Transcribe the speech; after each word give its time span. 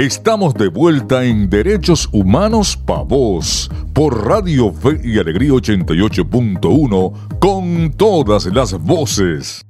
Estamos 0.00 0.54
de 0.54 0.68
vuelta 0.68 1.24
en 1.24 1.50
Derechos 1.50 2.08
Humanos 2.10 2.74
Pa' 2.74 3.02
Vos 3.02 3.70
por 3.92 4.26
Radio 4.26 4.72
Fe 4.72 4.98
y 5.04 5.18
Alegría 5.18 5.50
88.1 5.50 7.38
con 7.38 7.92
todas 7.98 8.46
las 8.46 8.72
voces. 8.82 9.66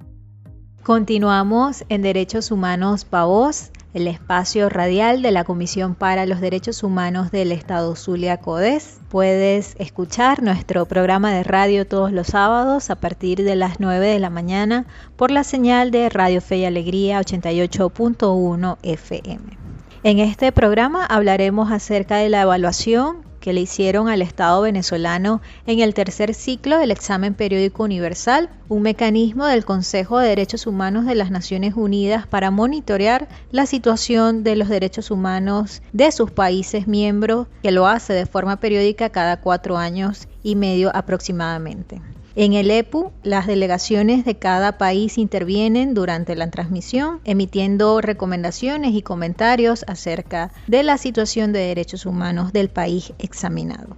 Continuamos 0.85 1.85
en 1.89 2.03
Derechos 2.03 2.53
Humanos 2.53 3.05
Pa' 3.05 3.25
Vos, 3.25 3.73
el 3.93 4.07
espacio 4.07 4.69
radial 4.69 5.21
de 5.21 5.33
la 5.33 5.43
Comisión 5.43 5.97
para 5.97 6.27
los 6.27 6.41
Derechos 6.41 6.85
Humanos 6.85 7.33
del 7.33 7.51
Estado 7.51 7.97
Zulia 7.97 8.37
Codes. 8.37 9.01
Puedes 9.09 9.75
escuchar 9.81 10.45
nuestro 10.45 10.87
programa 10.87 11.33
de 11.33 11.43
radio 11.43 11.89
todos 11.89 12.13
los 12.13 12.29
sábados 12.29 12.91
a 12.91 12.95
partir 12.95 13.43
de 13.43 13.57
las 13.57 13.81
9 13.81 14.07
de 14.07 14.21
la 14.21 14.31
mañana 14.31 14.87
por 15.17 15.33
la 15.33 15.43
señal 15.43 15.91
de 15.91 16.09
Radio 16.09 16.41
Fe 16.41 16.59
y 16.59 16.67
Alegría 16.67 17.21
88.1 17.21 18.79
FM. 18.85 19.60
En 20.03 20.19
este 20.19 20.51
programa 20.51 21.05
hablaremos 21.05 21.71
acerca 21.71 22.17
de 22.17 22.31
la 22.31 22.41
evaluación 22.41 23.19
que 23.39 23.53
le 23.53 23.61
hicieron 23.61 24.09
al 24.09 24.23
Estado 24.23 24.63
venezolano 24.63 25.43
en 25.67 25.81
el 25.81 25.93
tercer 25.93 26.33
ciclo 26.33 26.79
del 26.79 26.91
examen 26.91 27.35
periódico 27.35 27.85
universal, 27.85 28.49
un 28.69 28.81
mecanismo 28.81 29.45
del 29.45 29.67
Consejo 29.67 30.19
de 30.19 30.29
Derechos 30.29 30.67
Humanos 30.67 31.05
de 31.05 31.17
las 31.17 31.31
Naciones 31.31 31.75
Unidas 31.75 32.27
para 32.27 32.51
monitorear 32.51 33.29
la 33.51 33.67
situación 33.67 34.43
de 34.43 34.57
los 34.57 34.71
derechos 34.71 35.11
humanos 35.11 35.83
de 35.93 36.11
sus 36.13 36.31
países 36.31 36.87
miembros, 36.87 37.49
que 37.63 37.71
lo 37.71 37.87
hace 37.87 38.15
de 38.15 38.25
forma 38.25 38.57
periódica 38.57 39.11
cada 39.11 39.43
cuatro 39.43 39.77
años 39.77 40.29
y 40.43 40.57
medio 40.57 40.95
aproximadamente. 40.95 42.01
En 42.37 42.53
el 42.53 42.71
EPU, 42.71 43.11
las 43.25 43.49
delegaciones 43.49 44.25
de 44.25 44.37
cada 44.37 44.79
país 44.79 45.19
intervienen 45.19 45.95
durante 45.95 46.37
la 46.37 46.49
transmisión, 46.49 47.21
emitiendo 47.25 48.01
recomendaciones 48.01 48.95
y 48.95 49.03
comentarios 49.03 49.85
acerca 49.89 50.53
de 50.69 50.85
la 50.85 50.97
situación 50.97 51.53
de 51.53 51.59
derechos 51.59 52.07
humanos 52.07 52.53
del 52.53 52.69
país 52.69 53.13
examinado. 53.19 53.97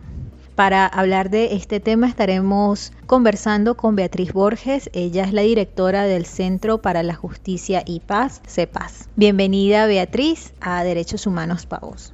Para 0.54 0.87
hablar 0.87 1.30
de 1.30 1.54
este 1.54 1.80
tema 1.80 2.09
estaremos 2.09 2.93
conversando 3.06 3.77
con 3.77 3.96
Beatriz 3.96 4.32
Borges. 4.32 4.90
Ella 4.93 5.24
es 5.24 5.32
la 5.32 5.43
directora 5.43 6.04
del 6.04 6.27
Centro 6.27 6.82
para 6.82 7.02
la 7.02 7.15
Justicia 7.15 7.82
y 7.87 8.01
Paz, 8.01 8.43
CEPAS. 8.46 9.09
Bienvenida 9.16 9.87
Beatriz 9.87 10.52
a 10.60 10.84
Derechos 10.84 11.27
Humanos 11.27 11.66
Pavos. 11.66 12.12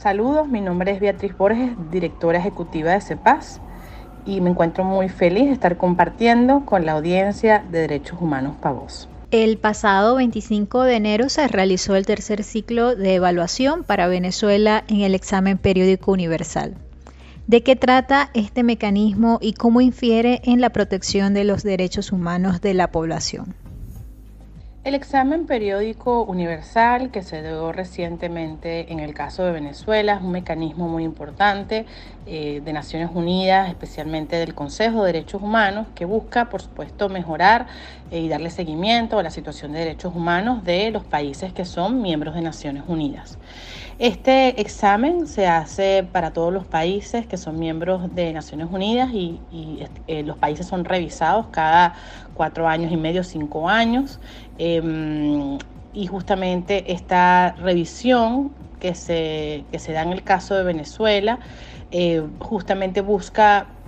Saludos, 0.00 0.48
mi 0.48 0.62
nombre 0.62 0.92
es 0.92 0.98
Beatriz 0.98 1.36
Borges, 1.36 1.72
directora 1.90 2.38
ejecutiva 2.38 2.92
de 2.92 3.02
CEPAS 3.02 3.60
y 4.24 4.40
me 4.40 4.48
encuentro 4.48 4.82
muy 4.82 5.10
feliz 5.10 5.44
de 5.44 5.52
estar 5.52 5.76
compartiendo 5.76 6.64
con 6.64 6.86
la 6.86 6.92
audiencia 6.92 7.62
de 7.70 7.80
Derechos 7.80 8.18
Humanos 8.18 8.56
Pavos. 8.62 9.10
El 9.30 9.58
pasado 9.58 10.14
25 10.14 10.84
de 10.84 10.96
enero 10.96 11.28
se 11.28 11.46
realizó 11.48 11.96
el 11.96 12.06
tercer 12.06 12.44
ciclo 12.44 12.96
de 12.96 13.16
evaluación 13.16 13.84
para 13.84 14.08
Venezuela 14.08 14.84
en 14.88 15.02
el 15.02 15.14
examen 15.14 15.58
periódico 15.58 16.12
universal. 16.12 16.76
¿De 17.46 17.62
qué 17.62 17.76
trata 17.76 18.30
este 18.32 18.62
mecanismo 18.62 19.38
y 19.42 19.52
cómo 19.52 19.82
infiere 19.82 20.40
en 20.44 20.62
la 20.62 20.70
protección 20.70 21.34
de 21.34 21.44
los 21.44 21.62
derechos 21.62 22.10
humanos 22.10 22.62
de 22.62 22.72
la 22.72 22.90
población? 22.90 23.54
El 24.82 24.94
examen 24.94 25.44
periódico 25.44 26.22
universal 26.22 27.10
que 27.10 27.22
se 27.22 27.42
dio 27.42 27.70
recientemente 27.70 28.90
en 28.90 28.98
el 28.98 29.12
caso 29.12 29.44
de 29.44 29.52
Venezuela 29.52 30.14
es 30.14 30.22
un 30.22 30.30
mecanismo 30.30 30.88
muy 30.88 31.04
importante 31.04 31.84
eh, 32.24 32.62
de 32.64 32.72
Naciones 32.72 33.10
Unidas, 33.12 33.68
especialmente 33.68 34.36
del 34.36 34.54
Consejo 34.54 35.04
de 35.04 35.12
Derechos 35.12 35.42
Humanos, 35.42 35.88
que 35.94 36.06
busca, 36.06 36.48
por 36.48 36.62
supuesto, 36.62 37.10
mejorar 37.10 37.66
eh, 38.10 38.20
y 38.20 38.30
darle 38.30 38.48
seguimiento 38.48 39.18
a 39.18 39.22
la 39.22 39.30
situación 39.30 39.72
de 39.72 39.80
derechos 39.80 40.16
humanos 40.16 40.64
de 40.64 40.90
los 40.90 41.04
países 41.04 41.52
que 41.52 41.66
son 41.66 42.00
miembros 42.00 42.34
de 42.34 42.40
Naciones 42.40 42.84
Unidas. 42.88 43.36
Este 43.98 44.62
examen 44.62 45.26
se 45.26 45.46
hace 45.46 46.08
para 46.10 46.30
todos 46.30 46.50
los 46.50 46.64
países 46.64 47.26
que 47.26 47.36
son 47.36 47.58
miembros 47.58 48.14
de 48.14 48.32
Naciones 48.32 48.68
Unidas 48.72 49.10
y, 49.12 49.38
eh, 50.06 50.22
los 50.22 50.38
países 50.38 50.66
son 50.66 50.86
revisados 50.86 51.48
cada 51.50 51.92
cuatro 52.32 52.66
años 52.66 52.90
y 52.90 52.96
medio, 52.96 53.22
cinco 53.22 53.68
años. 53.68 54.18
Em, 54.62 55.56
y 55.94 56.06
justamente 56.06 56.92
esta 56.92 57.52
revisión 57.52 58.52
que 58.78 58.94
se, 58.94 59.64
que 59.70 59.78
se 59.78 59.92
da 59.92 60.02
en 60.02 60.12
el 60.12 60.22
caso 60.22 60.54
de 60.54 60.64
Venezuela 60.64 61.40
eh, 61.90 62.22
justamente 62.40 63.00
busca 63.00 63.79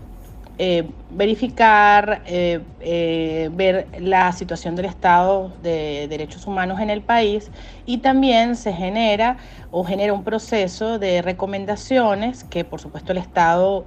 eh, 0.64 0.88
verificar, 1.10 2.22
eh, 2.24 2.60
eh, 2.80 3.50
ver 3.52 3.88
la 3.98 4.30
situación 4.30 4.76
del 4.76 4.84
Estado 4.84 5.52
de 5.60 6.06
Derechos 6.06 6.46
Humanos 6.46 6.78
en 6.78 6.88
el 6.88 7.02
país 7.02 7.50
y 7.84 7.98
también 7.98 8.54
se 8.54 8.72
genera 8.72 9.38
o 9.72 9.82
genera 9.82 10.12
un 10.12 10.22
proceso 10.22 11.00
de 11.00 11.20
recomendaciones 11.20 12.44
que 12.44 12.64
por 12.64 12.80
supuesto 12.80 13.10
el 13.10 13.18
Estado 13.18 13.86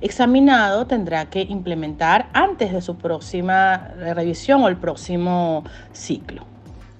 examinado 0.00 0.86
tendrá 0.86 1.28
que 1.28 1.42
implementar 1.42 2.30
antes 2.32 2.72
de 2.72 2.80
su 2.80 2.96
próxima 2.96 3.88
revisión 3.98 4.62
o 4.62 4.68
el 4.68 4.78
próximo 4.78 5.64
ciclo. 5.92 6.46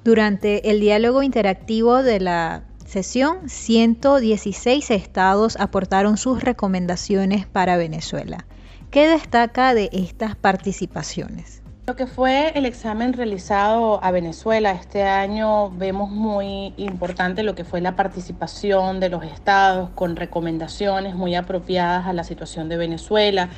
Durante 0.04 0.70
el 0.70 0.78
diálogo 0.78 1.22
interactivo 1.22 2.02
de 2.02 2.20
la 2.20 2.64
sesión, 2.84 3.48
116 3.48 4.90
estados 4.90 5.56
aportaron 5.58 6.18
sus 6.18 6.42
recomendaciones 6.42 7.46
para 7.46 7.78
Venezuela. 7.78 8.44
¿Qué 8.90 9.06
destaca 9.06 9.72
de 9.72 9.88
estas 9.92 10.34
participaciones? 10.34 11.62
Lo 11.90 11.96
que 11.96 12.06
fue 12.06 12.52
el 12.54 12.66
examen 12.66 13.14
realizado 13.14 13.98
a 14.04 14.12
Venezuela 14.12 14.70
este 14.70 15.02
año, 15.02 15.70
vemos 15.70 16.08
muy 16.08 16.72
importante 16.76 17.42
lo 17.42 17.56
que 17.56 17.64
fue 17.64 17.80
la 17.80 17.96
participación 17.96 19.00
de 19.00 19.08
los 19.08 19.24
estados 19.24 19.90
con 19.96 20.14
recomendaciones 20.14 21.16
muy 21.16 21.34
apropiadas 21.34 22.06
a 22.06 22.12
la 22.12 22.22
situación 22.22 22.68
de 22.68 22.76
Venezuela, 22.76 23.48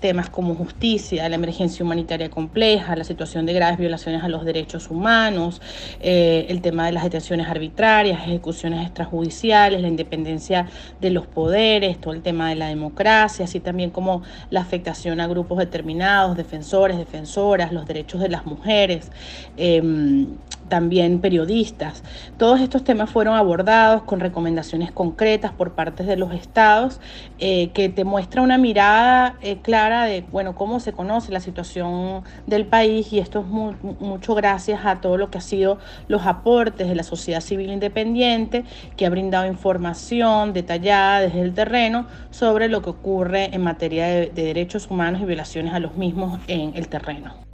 temas 0.00 0.30
como 0.30 0.54
justicia, 0.54 1.28
la 1.28 1.34
emergencia 1.34 1.84
humanitaria 1.84 2.30
compleja, 2.30 2.96
la 2.96 3.04
situación 3.04 3.44
de 3.44 3.52
graves 3.52 3.78
violaciones 3.78 4.24
a 4.24 4.28
los 4.30 4.46
derechos 4.46 4.88
humanos, 4.88 5.60
eh, 6.00 6.46
el 6.48 6.62
tema 6.62 6.86
de 6.86 6.92
las 6.92 7.04
detenciones 7.04 7.46
arbitrarias, 7.46 8.22
ejecuciones 8.26 8.86
extrajudiciales, 8.86 9.82
la 9.82 9.88
independencia 9.88 10.66
de 10.98 11.10
los 11.10 11.26
poderes, 11.26 12.00
todo 12.00 12.14
el 12.14 12.22
tema 12.22 12.48
de 12.48 12.56
la 12.56 12.68
democracia, 12.68 13.44
así 13.44 13.60
también 13.60 13.90
como 13.90 14.22
la 14.48 14.62
afectación 14.62 15.20
a 15.20 15.26
grupos 15.26 15.58
determinados, 15.58 16.38
defensores, 16.38 16.96
defensoras, 16.96 17.70
los 17.70 17.81
derechos 17.86 18.20
de 18.20 18.28
las 18.28 18.46
mujeres, 18.46 19.10
em, 19.56 20.26
también 20.72 21.20
periodistas. 21.20 22.02
Todos 22.38 22.60
estos 22.60 22.82
temas 22.82 23.10
fueron 23.10 23.34
abordados 23.34 24.04
con 24.04 24.20
recomendaciones 24.20 24.90
concretas 24.90 25.52
por 25.52 25.72
parte 25.72 26.02
de 26.02 26.16
los 26.16 26.32
estados 26.32 26.98
eh, 27.38 27.68
que 27.74 27.90
te 27.90 28.04
muestra 28.04 28.40
una 28.40 28.56
mirada 28.56 29.36
eh, 29.42 29.58
clara 29.60 30.06
de 30.06 30.24
bueno 30.32 30.54
cómo 30.54 30.80
se 30.80 30.94
conoce 30.94 31.30
la 31.30 31.40
situación 31.40 32.22
del 32.46 32.64
país 32.64 33.12
y 33.12 33.18
esto 33.18 33.40
es 33.40 33.46
mucho 34.00 34.34
gracias 34.34 34.86
a 34.86 35.02
todo 35.02 35.18
lo 35.18 35.30
que 35.30 35.36
ha 35.36 35.42
sido 35.42 35.78
los 36.08 36.24
aportes 36.24 36.88
de 36.88 36.94
la 36.94 37.02
sociedad 37.02 37.42
civil 37.42 37.70
independiente 37.70 38.64
que 38.96 39.04
ha 39.04 39.10
brindado 39.10 39.46
información 39.46 40.54
detallada 40.54 41.20
desde 41.20 41.42
el 41.42 41.52
terreno 41.52 42.06
sobre 42.30 42.68
lo 42.68 42.80
que 42.80 42.88
ocurre 42.88 43.54
en 43.54 43.62
materia 43.62 44.06
de 44.06 44.30
derechos 44.30 44.88
humanos 44.90 45.20
y 45.20 45.26
violaciones 45.26 45.74
a 45.74 45.80
los 45.80 45.96
mismos 45.96 46.40
en 46.46 46.74
el 46.76 46.88
terreno. 46.88 47.51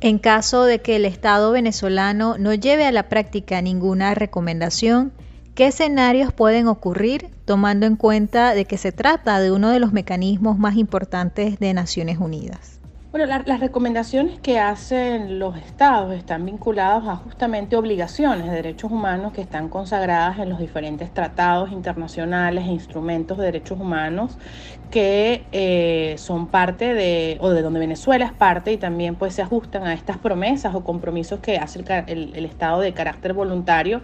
En 0.00 0.18
caso 0.18 0.64
de 0.64 0.80
que 0.80 0.94
el 0.94 1.04
Estado 1.04 1.50
venezolano 1.50 2.38
no 2.38 2.54
lleve 2.54 2.86
a 2.86 2.92
la 2.92 3.08
práctica 3.08 3.60
ninguna 3.62 4.14
recomendación, 4.14 5.12
¿qué 5.56 5.66
escenarios 5.66 6.32
pueden 6.32 6.68
ocurrir 6.68 7.30
tomando 7.44 7.84
en 7.84 7.96
cuenta 7.96 8.54
de 8.54 8.64
que 8.64 8.78
se 8.78 8.92
trata 8.92 9.40
de 9.40 9.50
uno 9.50 9.70
de 9.70 9.80
los 9.80 9.92
mecanismos 9.92 10.56
más 10.56 10.76
importantes 10.76 11.58
de 11.58 11.74
Naciones 11.74 12.18
Unidas? 12.18 12.77
Bueno, 13.10 13.24
las 13.24 13.60
recomendaciones 13.60 14.38
que 14.38 14.58
hacen 14.58 15.38
los 15.38 15.56
estados 15.56 16.14
están 16.14 16.44
vinculadas 16.44 17.08
a 17.08 17.16
justamente 17.16 17.74
obligaciones 17.74 18.50
de 18.50 18.56
derechos 18.56 18.92
humanos 18.92 19.32
que 19.32 19.40
están 19.40 19.70
consagradas 19.70 20.38
en 20.40 20.50
los 20.50 20.58
diferentes 20.58 21.14
tratados 21.14 21.72
internacionales 21.72 22.66
e 22.66 22.70
instrumentos 22.70 23.38
de 23.38 23.44
derechos 23.46 23.80
humanos 23.80 24.36
que 24.90 25.44
eh, 25.52 26.16
son 26.18 26.48
parte 26.48 26.92
de, 26.92 27.38
o 27.40 27.48
de 27.50 27.62
donde 27.62 27.80
Venezuela 27.80 28.26
es 28.26 28.32
parte 28.32 28.72
y 28.72 28.76
también 28.76 29.14
pues 29.14 29.34
se 29.34 29.42
ajustan 29.42 29.84
a 29.84 29.94
estas 29.94 30.18
promesas 30.18 30.74
o 30.74 30.84
compromisos 30.84 31.40
que 31.40 31.56
hace 31.56 31.82
el, 32.08 32.44
Estado 32.44 32.80
de 32.80 32.92
carácter 32.92 33.32
voluntario 33.32 34.00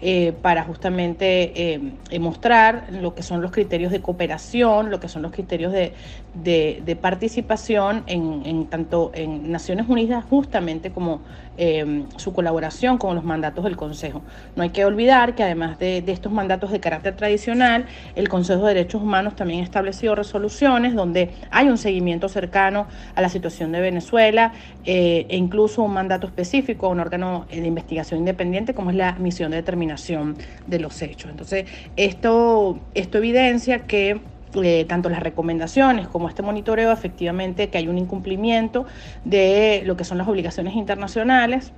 eh, 0.00 0.32
para 0.42 0.64
justamente 0.64 1.74
eh, 1.74 2.18
mostrar 2.20 2.86
lo 2.90 3.14
que 3.14 3.22
son 3.22 3.40
los 3.40 3.50
criterios 3.50 3.90
de 3.90 4.00
cooperación, 4.00 4.90
lo 4.90 5.00
que 5.00 5.08
son 5.08 5.22
los 5.22 5.32
criterios 5.32 5.72
de 5.72 6.98
participación 7.00 8.02
en 8.06 8.43
en, 8.44 8.66
tanto 8.66 9.10
en 9.14 9.50
Naciones 9.50 9.86
Unidas 9.88 10.24
justamente 10.28 10.90
como 10.90 11.22
em, 11.56 12.06
su 12.16 12.32
colaboración 12.32 12.98
con 12.98 13.14
los 13.14 13.24
mandatos 13.24 13.64
del 13.64 13.76
Consejo. 13.76 14.22
No 14.56 14.62
hay 14.62 14.70
que 14.70 14.84
olvidar 14.84 15.34
que 15.34 15.42
además 15.42 15.78
de, 15.78 16.04
estos 16.06 16.32
mandatos 16.32 16.70
de 16.70 16.80
carácter 16.80 17.16
tradicional, 17.16 17.86
el 18.14 18.28
Consejo 18.28 18.66
de 18.66 18.74
Derechos 18.74 19.02
Humanos 19.02 19.34
también 19.36 19.60
ha 19.60 19.64
establecido 19.64 20.14
resoluciones 20.14 20.94
donde 20.94 21.30
hay 21.50 21.68
un 21.68 21.78
seguimiento 21.78 22.28
cercano 22.28 22.86
a 23.14 23.22
la 23.22 23.28
situación 23.28 23.72
de 23.72 23.80
Venezuela 23.80 24.52
eh, 24.84 25.26
e 25.28 25.36
incluso 25.36 25.82
un 25.82 25.92
mandato 25.92 26.26
específico 26.26 26.86
a 26.86 26.90
un 26.90 27.00
órgano 27.00 27.46
de 27.50 27.66
investigación 27.66 28.20
independiente 28.20 28.74
como 28.74 28.90
es 28.90 28.96
la 28.96 29.12
misión 29.12 29.50
de 29.50 29.56
determinación 29.58 30.36
de 30.66 30.78
los 30.78 31.00
hechos. 31.02 31.30
Entonces, 31.30 31.66
esto, 31.96 32.78
esto 32.94 33.18
evidencia 33.18 33.80
que 33.80 34.20
eh, 34.62 34.84
tanto 34.88 35.08
las 35.08 35.20
recomendaciones 35.20 36.08
como 36.08 36.28
este 36.28 36.42
monitoreo, 36.42 36.92
efectivamente 36.92 37.70
que 37.70 37.78
hay 37.78 37.88
un 37.88 37.98
incumplimiento 37.98 38.86
de 39.24 39.82
lo 39.84 39.96
que 39.96 40.04
son 40.04 40.18
las 40.18 40.28
obligaciones 40.28 40.74
internacionales 40.74 41.72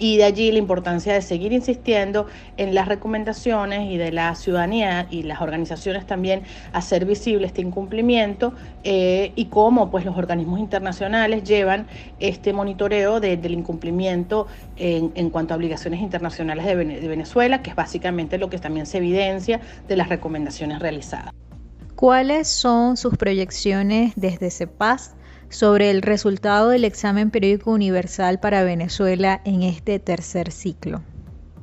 y 0.00 0.16
de 0.16 0.24
allí 0.24 0.50
la 0.50 0.58
importancia 0.58 1.12
de 1.12 1.22
seguir 1.22 1.52
insistiendo 1.52 2.26
en 2.56 2.74
las 2.74 2.88
recomendaciones 2.88 3.90
y 3.90 3.98
de 3.98 4.10
la 4.10 4.34
ciudadanía 4.34 5.06
y 5.10 5.22
las 5.22 5.40
organizaciones 5.40 6.06
también 6.06 6.42
hacer 6.72 7.04
visible 7.04 7.46
este 7.46 7.60
incumplimiento 7.60 8.54
eh, 8.82 9.32
y 9.36 9.44
cómo 9.46 9.90
pues 9.90 10.04
los 10.04 10.16
organismos 10.16 10.58
internacionales 10.58 11.44
llevan 11.44 11.86
este 12.18 12.52
monitoreo 12.52 13.20
del 13.20 13.52
incumplimiento 13.52 14.46
en, 14.76 15.12
en, 15.14 15.30
cuanto 15.30 15.54
a 15.54 15.58
obligaciones 15.58 16.00
internacionales 16.00 16.64
de 16.64 16.74
Venezuela, 16.74 17.62
que 17.62 17.70
es 17.70 17.76
básicamente 17.76 18.38
lo 18.38 18.48
que 18.48 18.58
también 18.58 18.86
se 18.86 18.98
evidencia 18.98 19.60
de 19.86 19.96
las 19.96 20.08
recomendaciones 20.08 20.78
realizadas. 20.78 21.39
¿Cuáles 22.00 22.48
son 22.48 22.96
sus 22.96 23.18
proyecciones 23.18 24.14
desde 24.16 24.50
CEPAS 24.50 25.16
sobre 25.50 25.90
el 25.90 26.00
resultado 26.00 26.70
del 26.70 26.86
examen 26.86 27.30
periódico 27.30 27.72
universal 27.72 28.40
para 28.40 28.64
Venezuela 28.64 29.42
en 29.44 29.62
este 29.64 29.98
tercer 29.98 30.50
ciclo? 30.50 31.02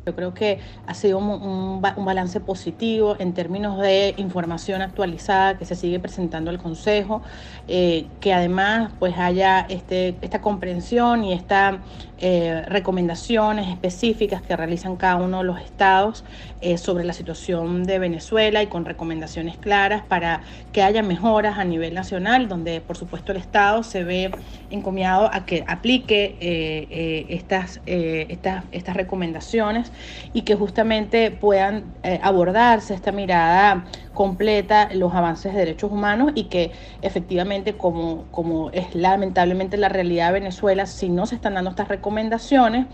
Yo 0.08 0.16
creo 0.16 0.34
que 0.34 0.60
ha 0.86 0.94
sido 0.94 1.18
un, 1.18 1.82
balance 1.82 2.40
positivo 2.40 3.18
en 3.20 3.34
términos 3.34 3.78
de 3.78 4.14
información 4.16 4.82
actualizada 4.82 5.58
que 5.58 5.66
se 5.66 5.76
sigue 5.76 6.00
presentando 6.00 6.50
al 6.50 6.60
Consejo, 6.60 7.22
eh, 7.68 8.06
que 8.22 8.34
además 8.34 8.94
pues 9.00 9.18
haya 9.18 9.66
este, 9.68 10.16
esta 10.22 10.40
comprensión 10.40 11.26
y 11.26 11.34
estas 11.34 11.76
eh, 12.20 12.64
recomendaciones 12.68 13.68
específicas 13.68 14.42
que 14.42 14.56
realizan 14.56 14.96
cada 14.96 15.18
uno 15.18 15.40
de 15.40 15.44
los 15.44 15.60
estados 15.60 16.24
eh, 16.62 16.78
sobre 16.78 17.04
la 17.04 17.14
situación 17.14 17.84
de 17.84 18.00
Venezuela 18.00 18.64
y 18.64 18.68
con 18.68 18.86
recomendaciones 18.86 19.58
claras 19.58 20.04
para 20.08 20.42
que 20.72 20.82
haya 20.84 21.04
mejoras 21.04 21.58
a 21.58 21.66
nivel 21.66 21.94
nacional, 21.94 22.48
donde 22.48 22.80
por 22.80 22.96
supuesto 22.96 23.34
el 23.34 23.40
Estado 23.40 23.84
se 23.84 24.06
ve 24.06 24.32
encomiado 24.72 25.30
a 25.32 25.46
que 25.46 25.66
aplique 25.68 26.38
estas, 27.30 27.82
estas, 27.86 28.64
estas 28.72 28.96
recomendaciones 28.96 29.92
y 30.34 30.42
que 30.44 30.56
justamente 30.56 31.32
puedan 31.32 31.94
eh, 32.04 32.20
abordarse 32.22 32.94
esta 32.94 33.12
mirada 33.12 33.86
completa 34.14 34.90
los 34.94 35.14
avances 35.14 35.54
de 35.54 35.60
derechos 35.60 35.92
humanos 35.92 36.32
y 36.36 36.46
que 36.46 36.72
efectivamente 37.02 37.74
como, 37.74 38.26
como 38.32 38.70
es 38.72 38.96
lamentablemente 38.96 39.78
la 39.78 39.90
realidad 39.90 40.28
de 40.28 40.34
Venezuela, 40.40 40.86
si 40.86 41.10
no 41.10 41.26
se 41.26 41.36
están 41.36 41.54
dando 41.56 41.70
estas 41.70 41.88
recomendaciones, 41.88 42.88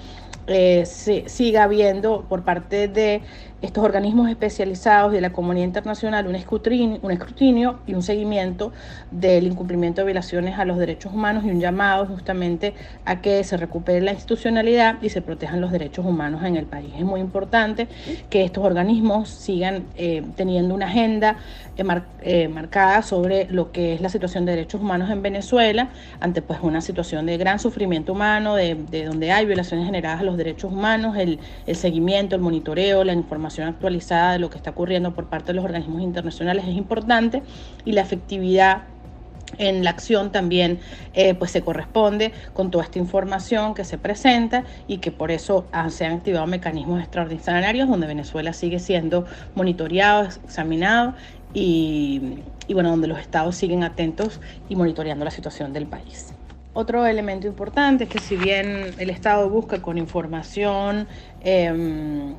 eh, 0.47 0.85
se, 0.85 1.29
siga 1.29 1.63
habiendo 1.63 2.25
por 2.27 2.43
parte 2.43 2.89
de 2.89 3.21
estos 3.63 3.81
organismos 3.85 4.29
especializados 4.29 5.13
de 5.13 5.21
la 5.21 5.31
comunidad 5.31 5.65
internacional 5.65 6.27
un 6.27 6.35
escrutinio, 6.35 6.99
un 7.01 7.11
escrutinio 7.11 7.79
y 7.87 7.93
un 7.93 8.03
seguimiento 8.03 8.73
del 9.09 9.47
incumplimiento 9.47 10.01
de 10.01 10.07
violaciones 10.07 10.59
a 10.59 10.65
los 10.65 10.77
derechos 10.77 11.13
humanos 11.13 11.45
y 11.45 11.49
un 11.49 11.61
llamado 11.61 12.05
justamente 12.05 12.73
a 13.05 13.21
que 13.21 13.41
se 13.45 13.55
recupere 13.55 14.01
la 14.01 14.11
institucionalidad 14.11 15.01
y 15.01 15.09
se 15.09 15.21
protejan 15.21 15.61
los 15.61 15.71
derechos 15.71 16.05
humanos 16.05 16.43
en 16.43 16.57
el 16.57 16.65
país. 16.65 16.91
Es 16.97 17.05
muy 17.05 17.21
importante 17.21 17.87
que 18.29 18.43
estos 18.43 18.65
organismos 18.65 19.29
sigan 19.29 19.85
eh, 19.95 20.23
teniendo 20.35 20.75
una 20.75 20.87
agenda 20.87 21.37
eh, 21.77 21.83
eh, 22.21 22.47
marcada 22.49 23.01
sobre 23.01 23.45
lo 23.49 23.71
que 23.71 23.93
es 23.93 24.01
la 24.01 24.09
situación 24.09 24.45
de 24.45 24.51
derechos 24.51 24.81
humanos 24.81 25.09
en 25.09 25.21
Venezuela 25.21 25.89
ante 26.19 26.41
pues 26.41 26.59
una 26.61 26.81
situación 26.81 27.25
de 27.25 27.37
gran 27.37 27.59
sufrimiento 27.59 28.11
humano, 28.11 28.55
de, 28.55 28.75
donde 29.05 29.31
hay 29.31 29.45
violaciones 29.45 29.85
generadas 29.85 30.19
a 30.19 30.23
los 30.23 30.35
derechos 30.35 30.73
humanos, 30.73 31.15
el, 31.15 31.39
el 31.65 31.75
seguimiento, 31.77 32.35
el 32.35 32.41
monitoreo, 32.41 33.05
la 33.05 33.13
información 33.13 33.52
actualizada 33.61 34.33
de 34.33 34.39
lo 34.39 34.49
que 34.49 34.57
está 34.57 34.71
ocurriendo 34.71 35.13
por 35.13 35.29
parte 35.29 35.47
de 35.47 35.53
los 35.53 35.65
organismos 35.65 36.01
internacionales 36.01 36.65
es 36.67 36.75
importante 36.75 37.43
y 37.85 37.91
la 37.91 38.01
efectividad 38.01 38.83
en 39.57 39.83
la 39.83 39.91
acción 39.91 40.31
también 40.31 40.79
eh, 41.13 41.33
pues 41.35 41.51
se 41.51 41.61
corresponde 41.61 42.33
con 42.53 42.71
toda 42.71 42.83
esta 42.83 42.99
información 42.99 43.73
que 43.73 43.83
se 43.83 43.97
presenta 43.97 44.63
y 44.87 44.97
que 44.97 45.11
por 45.11 45.31
eso 45.31 45.67
se 45.89 46.05
han 46.05 46.13
activado 46.13 46.47
mecanismos 46.47 47.01
extraordinarios 47.01 47.87
donde 47.87 48.07
Venezuela 48.07 48.53
sigue 48.53 48.79
siendo 48.79 49.25
monitoreado, 49.55 50.23
examinado 50.23 51.13
y, 51.53 52.39
bueno, 52.69 52.89
donde 52.89 53.07
los 53.07 53.19
estados 53.19 53.55
siguen 53.55 53.83
atentos 53.83 54.39
y 54.69 54.75
monitoreando 54.75 55.23
la 55.23 55.31
situación 55.31 55.71
del 55.71 55.85
país. 55.85 56.33
Otro 56.73 57.05
elemento 57.05 57.45
importante 57.45 58.05
es 58.05 58.09
que 58.09 58.17
si 58.17 58.35
bien 58.35 58.95
el 58.97 59.11
Estado 59.11 59.47
busca 59.47 59.79
con 59.83 59.99
información 59.99 61.07
eh, 61.41 62.33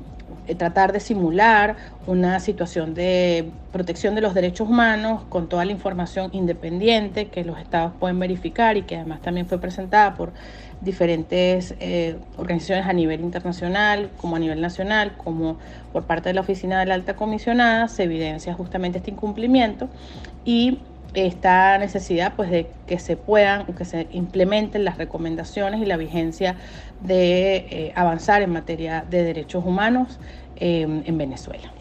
tratar 0.57 0.91
de 0.93 0.99
simular 0.99 1.75
una 2.07 2.39
situación 2.39 2.93
de 2.93 3.51
protección 3.71 4.15
de 4.15 4.21
los 4.21 4.33
derechos 4.33 4.69
humanos 4.69 5.23
con 5.29 5.49
toda 5.49 5.65
la 5.65 5.71
información 5.71 6.29
independiente 6.33 7.27
que 7.27 7.43
los 7.43 7.57
estados 7.59 7.93
pueden 7.99 8.19
verificar 8.19 8.77
y 8.77 8.83
que 8.83 8.95
además 8.95 9.21
también 9.21 9.47
fue 9.47 9.59
presentada 9.59 10.15
por 10.15 10.33
diferentes 10.81 11.73
eh, 11.79 12.17
organizaciones 12.37 12.85
a 12.85 12.93
nivel 12.93 13.21
internacional, 13.21 14.09
como 14.17 14.35
a 14.35 14.39
nivel 14.39 14.61
nacional, 14.61 15.13
como 15.17 15.57
por 15.91 16.03
parte 16.03 16.29
de 16.29 16.35
la 16.35 16.41
Oficina 16.41 16.79
de 16.79 16.85
la 16.85 16.95
Alta 16.95 17.15
Comisionada, 17.15 17.87
se 17.87 18.03
evidencia 18.03 18.53
justamente 18.53 18.99
este 18.99 19.11
incumplimiento 19.11 19.89
y 20.43 20.79
esta 21.15 21.77
necesidad 21.77 22.33
pues 22.35 22.49
de 22.49 22.67
que 22.87 22.99
se 22.99 23.17
puedan, 23.17 23.65
que 23.73 23.85
se 23.85 24.07
implementen 24.11 24.83
las 24.83 24.97
recomendaciones 24.97 25.81
y 25.81 25.85
la 25.85 25.97
vigencia 25.97 26.57
de 27.01 27.55
eh, 27.55 27.93
avanzar 27.95 28.41
en 28.41 28.51
materia 28.51 29.05
de 29.09 29.23
derechos 29.23 29.63
humanos 29.65 30.19
em, 30.57 31.03
en 31.05 31.17
Venezuela. 31.17 31.71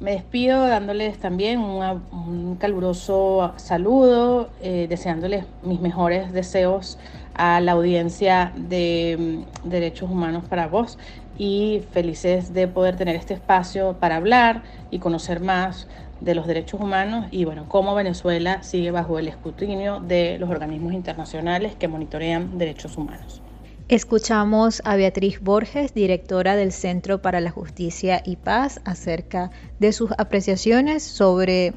Me 0.00 0.12
despido 0.12 0.66
dándoles 0.66 1.18
también 1.18 1.60
un 1.60 2.56
caluroso 2.56 3.54
saludo, 3.56 4.50
eh, 4.60 4.86
deseándoles 4.88 5.46
mis 5.62 5.80
mejores 5.80 6.32
deseos 6.32 6.98
a 7.34 7.60
la 7.60 7.72
audiencia 7.72 8.52
de 8.56 9.12
em, 9.12 9.44
Derechos 9.64 10.10
Humanos 10.10 10.44
para 10.48 10.66
Vos 10.66 10.98
y 11.38 11.82
felices 11.92 12.52
de 12.52 12.68
poder 12.68 12.96
tener 12.96 13.16
este 13.16 13.34
espacio 13.34 13.96
para 13.98 14.16
hablar 14.16 14.62
y 14.90 14.98
conocer 14.98 15.40
más 15.40 15.88
de 16.20 16.34
los 16.34 16.46
derechos 16.46 16.80
humanos 16.80 17.26
y 17.30 17.44
bueno, 17.44 17.66
cómo 17.68 17.94
Venezuela 17.94 18.62
sigue 18.62 18.90
bajo 18.90 19.18
el 19.18 19.28
escrutinio 19.28 20.00
de 20.00 20.38
los 20.38 20.50
organismos 20.50 20.92
internacionales 20.92 21.74
que 21.74 21.88
monitorean 21.88 22.58
derechos 22.58 22.96
humanos. 22.96 23.42
Escuchamos 23.88 24.80
a 24.86 24.96
Beatriz 24.96 25.40
Borges, 25.40 25.92
directora 25.92 26.56
del 26.56 26.72
Centro 26.72 27.20
para 27.20 27.40
la 27.40 27.50
Justicia 27.50 28.22
y 28.24 28.36
Paz, 28.36 28.80
acerca 28.86 29.50
de 29.78 29.92
sus 29.92 30.10
apreciaciones 30.16 31.02
sobre 31.02 31.74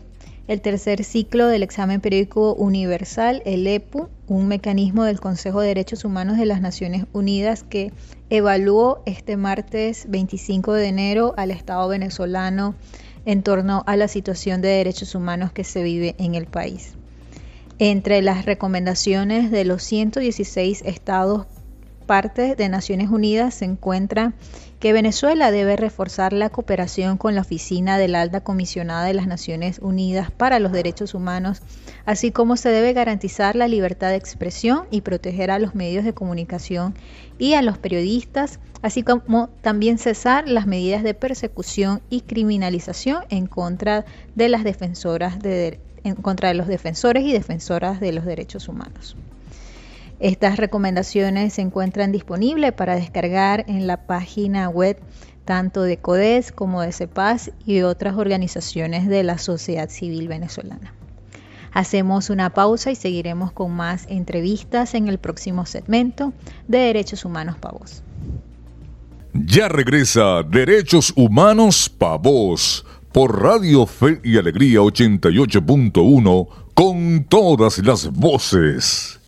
el 0.48 0.62
tercer 0.62 1.04
ciclo 1.04 1.48
del 1.48 1.64
examen 1.64 2.00
periódico 2.00 2.54
universal, 2.54 3.42
el 3.46 3.68
EPU, 3.68 4.08
un 4.28 4.48
mecanismo 4.48 5.04
del 5.04 5.20
Consejo 5.20 5.60
de 5.60 5.68
Derechos 5.68 6.06
Humanos 6.06 6.38
de 6.38 6.46
las 6.46 6.62
Naciones 6.62 7.06
Unidas 7.12 7.64
que 7.64 7.92
evaluó 8.30 9.02
este 9.06 9.36
martes 9.36 10.06
25 10.10 10.74
de 10.74 10.88
enero 10.88 11.34
al 11.36 11.52
Estado 11.52 11.90
venezolano 11.90 12.76
en 13.28 13.44
torno 13.44 13.84
a 13.86 13.98
la 13.98 14.08
situación 14.08 14.62
de 14.62 14.70
derechos 14.70 15.14
humanos 15.14 15.52
que 15.52 15.66
se 15.66 15.84
vive 15.84 16.16
en 16.18 16.34
el 16.34 16.48
país. 16.48 16.94
Entre 17.78 18.22
las 18.22 18.46
recomendaciones 18.46 19.52
de 19.52 19.66
los 19.66 19.84
116 19.84 20.82
estados 20.86 21.46
parte 22.08 22.56
de 22.56 22.70
Naciones 22.70 23.10
Unidas 23.10 23.54
se 23.54 23.66
encuentra 23.66 24.34
que 24.80 24.94
Venezuela 24.94 25.52
debe 25.52 25.76
reforzar 25.76 26.32
la 26.32 26.50
cooperación 26.50 27.18
con 27.18 27.36
la 27.36 27.42
Oficina 27.42 27.98
de 27.98 28.08
la 28.08 28.22
Alta 28.22 28.42
Comisionada 28.42 29.04
de 29.04 29.14
las 29.14 29.28
Naciones 29.28 29.80
Unidas 29.80 30.32
para 30.32 30.60
los 30.60 30.72
Derechos 30.72 31.14
Humanos, 31.14 31.62
así 32.06 32.32
como 32.32 32.56
se 32.56 32.70
debe 32.70 32.94
garantizar 32.94 33.58
la 33.58 33.68
libertad 33.68 34.10
de 34.10 34.16
expresión 34.16 34.88
y 34.90 35.02
proteger 35.02 35.52
a 35.52 35.60
los 35.60 35.76
medios 35.76 36.06
de 36.06 36.14
comunicación 36.14 36.96
y 37.38 37.56
a 37.56 37.62
los 37.62 37.78
periodistas 37.78 38.60
así 38.82 39.04
como 39.04 39.50
también 39.62 39.98
cesar 39.98 40.48
las 40.48 40.68
medidas 40.68 41.04
de 41.04 41.14
persecución 41.14 42.02
y 42.10 42.22
criminalización 42.22 43.24
en 43.30 43.48
contra 43.48 44.06
de 44.36 44.50
las 44.50 44.64
defensoras 44.64 45.40
de, 45.40 45.80
en 46.04 46.16
contra 46.16 46.50
de 46.50 46.56
los 46.56 46.68
defensores 46.68 47.24
y 47.24 47.34
defensoras 47.34 48.00
de 48.00 48.12
los 48.12 48.26
derechos 48.26 48.68
humanos. 48.68 49.16
Estas 50.20 50.58
recomendaciones 50.58 51.54
se 51.54 51.62
encuentran 51.62 52.12
disponibles 52.12 52.72
para 52.74 52.96
descargar 52.96 53.66
en 53.68 53.86
la 53.86 53.98
página 54.08 54.68
web 54.68 55.00
tanto 55.46 55.84
de 55.84 55.98
CODES 55.98 56.52
como 56.52 56.82
de 56.82 56.92
CEPAS 56.92 57.52
y 57.66 57.82
otras 57.82 58.16
organizaciones 58.18 59.08
de 59.08 59.24
la 59.24 59.38
sociedad 59.38 59.90
civil 59.90 60.28
venezolana. 60.28 60.94
Hacemos 61.72 62.32
una 62.32 62.50
pausa 62.50 62.90
y 62.90 62.96
seguiremos 62.96 63.52
con 63.52 63.72
más 63.72 64.08
entrevistas 64.10 64.96
en 64.96 65.08
el 65.08 65.20
próximo 65.20 65.66
segmento 65.66 66.34
de 66.68 66.80
Derechos 66.80 67.24
Humanos 67.24 67.58
Pavos. 67.60 68.02
Ya 69.46 69.68
regresa 69.68 70.42
Derechos 70.42 71.14
Humanos 71.16 71.90
Pavos 71.90 72.84
por 73.12 73.42
Radio 73.42 73.86
Fe 73.86 74.20
y 74.24 74.38
Alegría 74.38 74.80
88.1 74.80 76.48
con 76.74 77.26
todas 77.26 77.78
las 77.80 78.12
voces. 78.12 79.20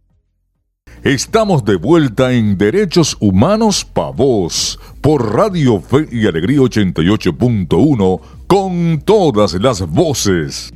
Estamos 1.04 1.64
de 1.64 1.76
vuelta 1.76 2.32
en 2.32 2.58
Derechos 2.58 3.18
Humanos 3.20 3.86
Pavos 3.86 4.80
por 5.02 5.36
Radio 5.36 5.80
Fe 5.80 6.08
y 6.12 6.26
Alegría 6.26 6.60
88.1 6.60 8.22
con 8.48 9.02
todas 9.06 9.54
las 9.54 9.88
voces. 9.88 10.74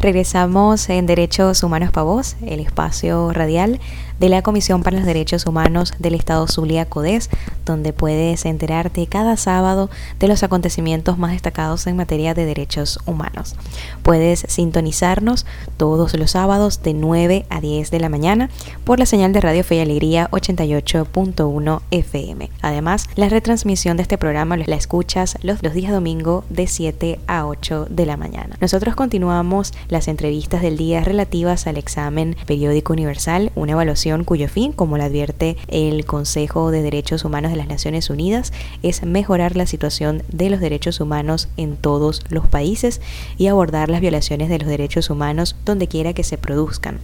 Regresamos 0.00 0.88
en 0.90 1.06
Derechos 1.06 1.64
Humanos 1.64 1.90
para 1.90 2.04
Vos, 2.04 2.36
el 2.46 2.60
espacio 2.60 3.32
radial 3.32 3.80
de 4.18 4.28
la 4.28 4.42
Comisión 4.42 4.82
para 4.82 4.96
los 4.96 5.06
Derechos 5.06 5.46
Humanos 5.46 5.92
del 5.98 6.14
Estado 6.14 6.46
Zulia 6.46 6.86
Codés, 6.86 7.30
donde 7.64 7.92
puedes 7.92 8.44
enterarte 8.44 9.06
cada 9.06 9.36
sábado 9.36 9.90
de 10.18 10.28
los 10.28 10.42
acontecimientos 10.42 11.18
más 11.18 11.32
destacados 11.32 11.86
en 11.86 11.96
materia 11.96 12.34
de 12.34 12.44
derechos 12.44 12.98
humanos. 13.06 13.56
Puedes 14.02 14.44
sintonizarnos 14.48 15.46
todos 15.76 16.14
los 16.14 16.32
sábados 16.32 16.82
de 16.82 16.94
9 16.94 17.46
a 17.48 17.60
10 17.60 17.90
de 17.90 18.00
la 18.00 18.08
mañana 18.08 18.50
por 18.84 18.98
la 18.98 19.06
señal 19.06 19.32
de 19.32 19.40
Radio 19.40 19.64
Fe 19.64 19.76
y 19.76 19.80
Alegría 19.80 20.28
88.1 20.30 21.82
FM. 21.90 22.50
Además, 22.62 23.08
la 23.14 23.28
retransmisión 23.28 23.96
de 23.96 24.02
este 24.02 24.18
programa 24.18 24.56
la 24.56 24.76
escuchas 24.76 25.36
los, 25.42 25.62
los 25.62 25.74
días 25.74 25.92
domingo 25.92 26.44
de 26.50 26.66
7 26.66 27.20
a 27.26 27.46
8 27.46 27.86
de 27.90 28.06
la 28.06 28.16
mañana. 28.16 28.56
Nosotros 28.60 28.94
continuamos 28.96 29.72
las 29.88 30.08
entrevistas 30.08 30.62
del 30.62 30.76
día 30.76 31.04
relativas 31.04 31.66
al 31.66 31.76
examen 31.76 32.36
periódico 32.46 32.92
universal, 32.92 33.52
una 33.54 33.72
evaluación 33.72 34.07
cuyo 34.24 34.48
fin, 34.48 34.72
como 34.72 34.96
lo 34.96 35.04
advierte 35.04 35.56
el 35.68 36.04
Consejo 36.06 36.70
de 36.70 36.82
Derechos 36.82 37.24
Humanos 37.24 37.50
de 37.50 37.58
las 37.58 37.68
Naciones 37.68 38.08
Unidas, 38.08 38.52
es 38.82 39.02
mejorar 39.02 39.54
la 39.54 39.66
situación 39.66 40.22
de 40.32 40.48
los 40.48 40.60
derechos 40.60 41.00
humanos 41.00 41.48
en 41.56 41.76
todos 41.76 42.22
los 42.30 42.46
países 42.46 43.00
y 43.36 43.48
abordar 43.48 43.90
las 43.90 44.00
violaciones 44.00 44.48
de 44.48 44.58
los 44.58 44.68
derechos 44.68 45.10
humanos 45.10 45.56
donde 45.64 45.88
quiera 45.88 46.14
que 46.14 46.24
se 46.24 46.38
produzcan, 46.38 46.98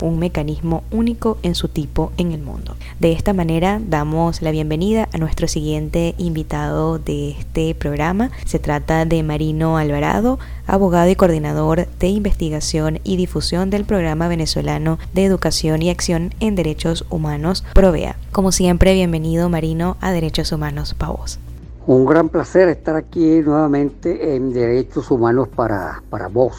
un 0.00 0.18
mecanismo 0.18 0.84
único 0.90 1.38
en 1.42 1.54
su 1.54 1.68
tipo 1.68 2.12
en 2.18 2.32
el 2.32 2.40
mundo. 2.40 2.76
De 3.00 3.12
esta 3.12 3.32
manera 3.32 3.80
damos 3.84 4.40
la 4.40 4.52
bienvenida 4.52 5.08
a 5.12 5.18
nuestro 5.18 5.48
siguiente 5.48 6.14
invitado 6.18 6.98
de 6.98 7.30
este 7.30 7.74
programa. 7.74 8.30
Se 8.44 8.58
trata 8.58 9.04
de 9.04 9.22
Marino 9.22 9.76
Alvarado, 9.76 10.38
abogado 10.66 11.10
y 11.10 11.16
coordinador 11.16 11.88
de 11.98 12.08
investigación 12.08 13.00
y 13.02 13.16
difusión 13.16 13.70
del 13.70 13.84
programa 13.84 14.28
venezolano 14.28 14.98
de 15.12 15.24
educación 15.24 15.82
y 15.82 15.90
acción 15.90 16.34
en 16.46 16.54
derechos 16.54 17.06
humanos 17.08 17.64
Provea. 17.74 18.16
Como 18.30 18.52
siempre, 18.52 18.92
bienvenido 18.92 19.48
Marino 19.48 19.96
a 20.02 20.12
Derechos 20.12 20.52
Humanos 20.52 20.92
Pavos. 20.92 21.38
Un 21.86 22.04
gran 22.04 22.28
placer 22.28 22.68
estar 22.68 22.96
aquí 22.96 23.40
nuevamente 23.40 24.36
en 24.36 24.52
Derechos 24.52 25.10
Humanos 25.10 25.48
para, 25.48 26.02
para 26.10 26.28
vos. 26.28 26.54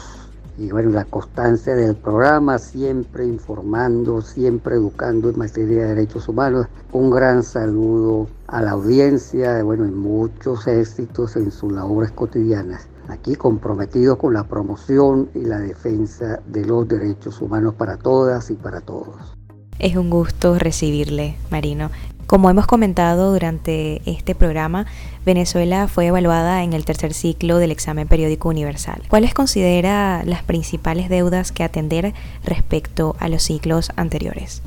Y 0.58 0.70
bueno, 0.70 0.90
la 0.90 1.04
constancia 1.04 1.76
del 1.76 1.94
programa, 1.94 2.58
siempre 2.58 3.26
informando, 3.26 4.22
siempre 4.22 4.74
educando 4.74 5.30
en 5.30 5.38
materia 5.38 5.82
de 5.82 5.94
derechos 5.94 6.28
humanos. 6.28 6.66
Un 6.92 7.10
gran 7.10 7.42
saludo 7.42 8.26
a 8.48 8.62
la 8.62 8.72
audiencia, 8.72 9.62
bueno, 9.62 9.86
y 9.86 9.90
muchos 9.90 10.66
éxitos 10.66 11.36
en 11.36 11.52
sus 11.52 11.70
labores 11.72 12.10
cotidianas 12.10 12.88
aquí 13.08 13.36
comprometidos 13.36 14.18
con 14.18 14.34
la 14.34 14.44
promoción 14.44 15.28
y 15.34 15.40
la 15.42 15.60
defensa 15.60 16.40
de 16.46 16.64
los 16.64 16.88
derechos 16.88 17.40
humanos 17.40 17.74
para 17.74 17.96
todas 17.96 18.50
y 18.50 18.54
para 18.54 18.80
todos. 18.80 19.35
Es 19.78 19.96
un 19.96 20.08
gusto 20.08 20.58
recibirle, 20.58 21.36
Marino. 21.50 21.90
Como 22.26 22.50
hemos 22.50 22.66
comentado 22.66 23.32
durante 23.32 24.02
este 24.10 24.34
programa, 24.34 24.86
Venezuela 25.24 25.86
fue 25.86 26.06
evaluada 26.06 26.64
en 26.64 26.72
el 26.72 26.84
tercer 26.84 27.14
ciclo 27.14 27.58
del 27.58 27.70
examen 27.70 28.08
periódico 28.08 28.48
universal. 28.48 29.02
¿Cuáles 29.08 29.32
considera 29.32 30.24
las 30.24 30.42
principales 30.42 31.08
deudas 31.08 31.52
que 31.52 31.62
atender 31.62 32.14
respecto 32.42 33.14
a 33.20 33.28
los 33.28 33.42
ciclos 33.42 33.90
anteriores? 33.96 34.62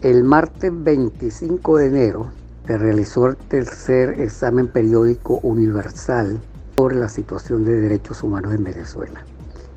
El 0.00 0.24
martes 0.24 0.72
25 0.72 1.78
de 1.78 1.86
enero 1.86 2.30
se 2.66 2.78
realizó 2.78 3.26
el 3.26 3.36
tercer 3.36 4.20
examen 4.20 4.68
periódico 4.68 5.40
universal 5.42 6.40
por 6.76 6.94
la 6.94 7.08
situación 7.08 7.64
de 7.64 7.80
derechos 7.80 8.22
humanos 8.22 8.54
en 8.54 8.64
Venezuela. 8.64 9.24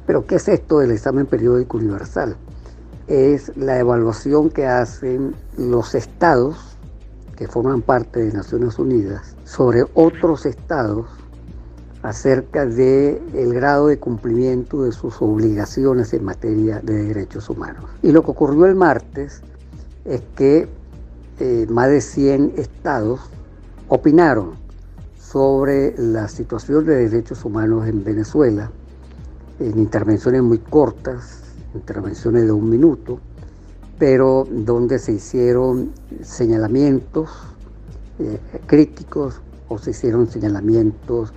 Pero 0.05 0.25
¿qué 0.25 0.35
es 0.35 0.47
esto 0.47 0.79
del 0.79 0.91
examen 0.91 1.25
periódico 1.25 1.77
universal? 1.77 2.37
Es 3.09 3.57
la 3.57 3.79
evaluación 3.79 4.51
que 4.51 4.67
hacen 4.67 5.35
los 5.57 5.95
estados 5.95 6.77
que 7.35 7.47
forman 7.47 7.81
parte 7.81 8.19
de 8.19 8.31
Naciones 8.31 8.77
Unidas 8.77 9.35
sobre 9.45 9.83
otros 9.95 10.45
estados 10.45 11.07
acerca 12.03 12.67
del 12.67 13.19
el 13.33 13.53
grado 13.53 13.87
de 13.87 13.97
cumplimiento 13.97 14.83
de 14.83 14.91
sus 14.91 15.21
obligaciones 15.23 16.13
en 16.13 16.23
materia 16.23 16.81
de 16.83 17.05
derechos 17.05 17.49
humanos. 17.49 17.85
Y 18.03 18.11
lo 18.11 18.23
que 18.23 18.29
ocurrió 18.31 18.67
el 18.67 18.75
martes 18.75 19.41
es 20.05 20.21
que 20.35 20.67
eh, 21.39 21.65
más 21.67 21.89
de 21.89 22.01
100 22.01 22.53
estados 22.57 23.21
opinaron 23.87 24.51
sobre 25.19 25.95
la 25.97 26.27
situación 26.27 26.85
de 26.85 27.07
derechos 27.09 27.43
humanos 27.43 27.87
en 27.87 28.03
Venezuela, 28.03 28.69
en 29.59 29.79
intervenciones 29.79 30.43
muy 30.43 30.59
cortas, 30.59 31.38
intervenciones 31.73 32.45
de 32.45 32.51
un 32.51 32.69
minuto, 32.69 33.19
pero 33.97 34.47
donde 34.49 34.99
se 34.99 35.13
hicieron 35.13 35.91
señalamientos 36.21 37.29
eh, 38.19 38.39
críticos 38.65 39.41
o 39.67 39.77
se 39.77 39.91
hicieron 39.91 40.29
señalamientos 40.29 41.33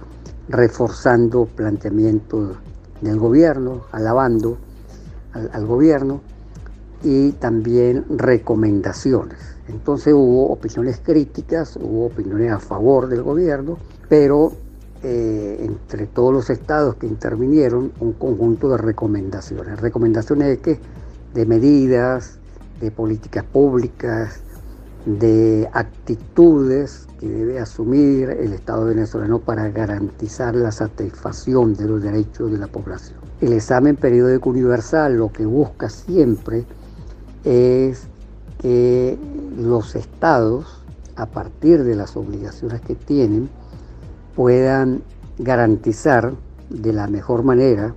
reforzando 0.49 1.47
planteamientos 1.47 2.57
del 3.01 3.19
gobierno, 3.19 3.83
alabando 3.93 4.59
al 5.33 5.67
gobierno 5.67 6.21
y 7.03 7.33
también 7.33 8.05
recomendaciones. 8.09 9.39
Entonces 9.69 10.13
hubo 10.13 10.51
opiniones 10.51 11.01
críticas, 11.03 11.77
hubo 11.77 12.07
opiniones 12.07 12.53
a 12.53 12.59
favor 12.59 13.09
del 13.09 13.23
gobierno, 13.23 13.79
pero 14.09 14.53
eh, 15.03 15.57
entre 15.61 16.07
todos 16.07 16.33
los 16.33 16.51
estados 16.51 16.95
que 16.95 17.07
intervinieron, 17.07 17.93
un 17.99 18.13
conjunto 18.13 18.69
de 18.71 18.79
recomendaciones. 18.79 19.81
Recomendaciones 19.81 20.61
de? 20.63 20.79
De 21.35 21.47
medidas, 21.47 22.39
de 22.81 22.91
políticas 22.91 23.43
públicas, 23.43 24.41
de 25.07 25.69
actitudes 25.73 27.07
que 27.19 27.29
debe 27.29 27.59
asumir 27.59 28.31
el 28.31 28.53
Estado 28.53 28.85
venezolano 28.85 29.41
para 29.41 29.69
garantizar 29.71 30.55
la 30.55 30.71
satisfacción 30.71 31.75
de 31.75 31.87
los 31.87 32.03
derechos 32.03 32.53
de 32.53 32.59
la 32.59 32.67
población. 32.67 33.19
El 33.41 33.55
examen 33.55 33.97
periódico 33.97 34.51
universal 34.51 35.17
lo 35.17 35.33
que 35.33 35.45
busca 35.47 35.89
siempre 35.89 36.65
es 37.45 38.05
que 38.61 39.19
los 39.59 39.97
estados, 39.97 40.85
a 41.17 41.27
partir 41.27 41.83
de 41.83 41.97
las 41.97 42.17
obligaciones 42.17 42.81
que 42.83 42.95
tienen, 42.95 43.51
puedan 44.35 45.03
garantizar 45.39 46.33
de 46.71 46.93
la 46.93 47.07
mejor 47.07 47.43
manera, 47.43 47.95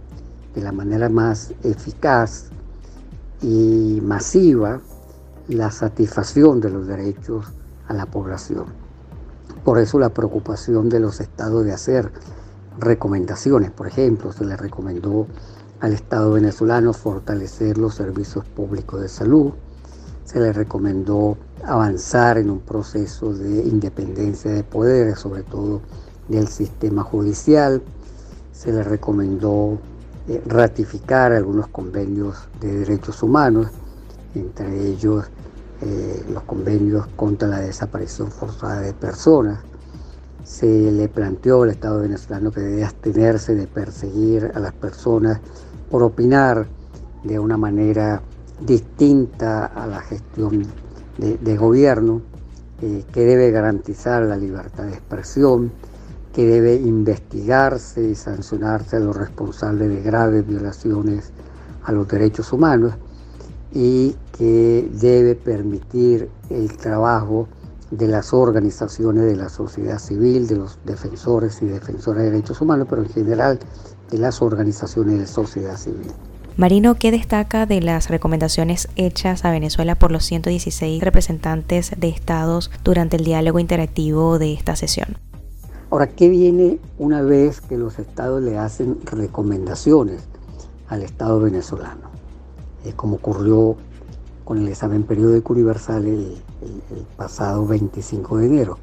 de 0.54 0.62
la 0.62 0.72
manera 0.72 1.10
más 1.10 1.54
eficaz 1.64 2.46
y 3.42 4.00
masiva, 4.04 4.82
la 5.48 5.70
satisfacción 5.72 6.60
de 6.60 6.70
los 6.70 6.88
derechos 6.88 7.46
a 7.88 7.94
la 7.94 8.06
población. 8.06 8.66
Por 9.64 9.80
eso 9.80 10.00
la 10.00 10.10
preocupación 10.10 10.90
de 10.90 11.00
los 11.00 11.20
estados 11.20 11.66
de 11.66 11.72
hacer 11.72 12.12
recomendaciones. 12.80 13.72
Por 13.72 13.88
ejemplo, 13.88 14.32
se 14.32 14.46
le 14.46 14.58
recomendó 14.58 15.28
al 15.80 15.94
Estado 15.94 16.32
venezolano 16.32 16.94
fortalecer 16.94 17.78
los 17.78 17.96
servicios 17.96 18.46
públicos 18.46 19.02
de 19.02 19.10
salud, 19.10 19.52
se 20.24 20.40
le 20.40 20.52
recomendó 20.52 21.38
avanzar 21.64 22.38
en 22.38 22.50
un 22.50 22.60
proceso 22.60 23.34
de 23.34 23.64
independencia 23.64 24.52
de 24.52 24.64
poderes, 24.64 25.20
sobre 25.20 25.44
todo 25.44 25.82
del 26.28 26.48
sistema 26.48 27.04
judicial, 27.04 27.82
se 28.52 28.72
le 28.72 28.84
recomendó 28.84 29.78
eh, 30.28 30.42
ratificar 30.46 31.32
algunos 31.34 31.68
convenios 31.68 32.36
de 32.60 32.80
derechos 32.80 33.22
humanos, 33.22 33.68
entre 34.34 34.88
ellos 34.88 35.26
eh, 35.82 36.26
los 36.32 36.44
convenios 36.44 37.06
contra 37.16 37.48
la 37.48 37.60
desaparición 37.60 38.32
forzada 38.32 38.82
de 38.82 38.94
personas. 38.94 39.60
Se 40.44 40.92
le 40.92 41.10
planteó 41.10 41.64
al 41.64 41.72
Estado 41.72 42.00
venezolano 42.02 42.52
que 42.52 42.62
debe 42.62 42.84
abstenerse 42.84 43.56
de 43.56 43.68
perseguir 43.68 44.52
a 44.56 44.60
las 44.60 44.74
personas 44.74 45.40
por 45.92 46.02
opinar 46.02 46.68
de 47.24 47.40
una 47.40 47.58
manera 47.58 48.22
distinta 48.62 49.66
a 49.66 49.86
la 49.86 50.02
gestión 50.02 50.66
de, 51.18 51.58
gobierno, 51.58 52.22
eh, 52.82 53.04
que 53.12 53.22
debe 53.22 53.52
garantizar 53.52 54.24
la 54.24 54.38
libertad 54.38 54.86
de 54.86 54.94
expresión, 54.94 55.72
que 56.36 56.46
debe 56.46 56.76
investigarse 56.76 58.10
y 58.10 58.14
sancionarse 58.14 58.98
a 58.98 59.00
los 59.00 59.16
responsables 59.16 59.88
de 59.88 60.02
graves 60.02 60.46
violaciones 60.46 61.32
a 61.86 61.94
los 61.94 62.10
derechos 62.10 62.52
humanos 62.52 62.94
y 63.74 64.18
que 64.38 64.90
debe 65.00 65.36
permitir 65.36 66.30
el 66.50 66.76
trabajo 66.76 67.48
de 67.90 68.10
las 68.10 68.34
organizaciones 68.34 69.24
de 69.24 69.38
la 69.38 69.48
sociedad 69.48 69.98
civil, 69.98 70.48
de 70.48 70.58
los 70.58 70.78
defensores 70.84 71.62
y 71.62 71.68
defensoras 71.68 72.24
de 72.24 72.32
derechos 72.32 72.60
humanos, 72.60 72.88
pero 72.90 73.04
en 73.04 73.10
general 73.10 73.60
de 74.12 74.18
las 74.18 74.42
organizaciones 74.42 75.20
de 75.20 75.28
sociedad 75.28 75.78
civil. 75.78 76.12
Marino, 76.58 76.96
¿qué 76.96 77.12
destaca 77.12 77.66
de 77.66 77.82
las 77.82 78.10
recomendaciones 78.10 78.90
hechas 78.98 79.46
a 79.46 79.52
Venezuela 79.52 79.96
por 79.96 80.12
los 80.12 80.26
116 80.26 81.02
representantes 81.02 81.92
de 81.98 82.10
estados 82.10 82.72
durante 82.84 83.16
el 83.16 83.24
diálogo 83.24 83.60
interactivo 83.60 84.38
de 84.38 84.54
esta 84.54 84.76
sesión? 84.76 85.18
Ahora, 85.96 86.08
¿qué 86.08 86.28
viene 86.28 86.82
una 87.00 87.22
vez 87.22 87.62
que 87.62 87.78
los 87.78 88.00
estados 88.00 88.44
le 88.44 88.58
hacen 88.58 88.98
recomendaciones 89.06 90.24
al 90.90 91.04
Estado 91.04 91.40
venezolano? 91.40 92.10
Es 92.84 92.94
como 92.96 93.16
ocurrió 93.16 93.78
con 94.44 94.58
el 94.58 94.68
examen 94.68 95.04
periódico 95.04 95.54
universal 95.54 96.06
el, 96.06 96.36
el 96.92 97.06
pasado 97.16 97.66
25 97.66 98.40
de 98.40 98.46
enero. 98.46 98.78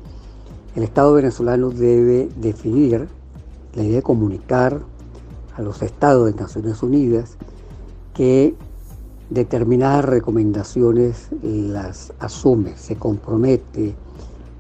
El 0.74 0.84
Estado 0.84 1.12
venezolano 1.12 1.68
debe 1.68 2.30
definir, 2.36 3.06
le 3.74 3.82
debe 3.82 4.00
comunicar 4.00 4.80
a 5.54 5.60
los 5.60 5.82
estados 5.82 6.32
de 6.32 6.40
Naciones 6.40 6.82
Unidas 6.82 7.36
que 8.14 8.54
determinadas 9.28 10.06
recomendaciones 10.06 11.28
las 11.42 12.14
asume, 12.20 12.74
se 12.78 12.96
compromete 12.96 13.94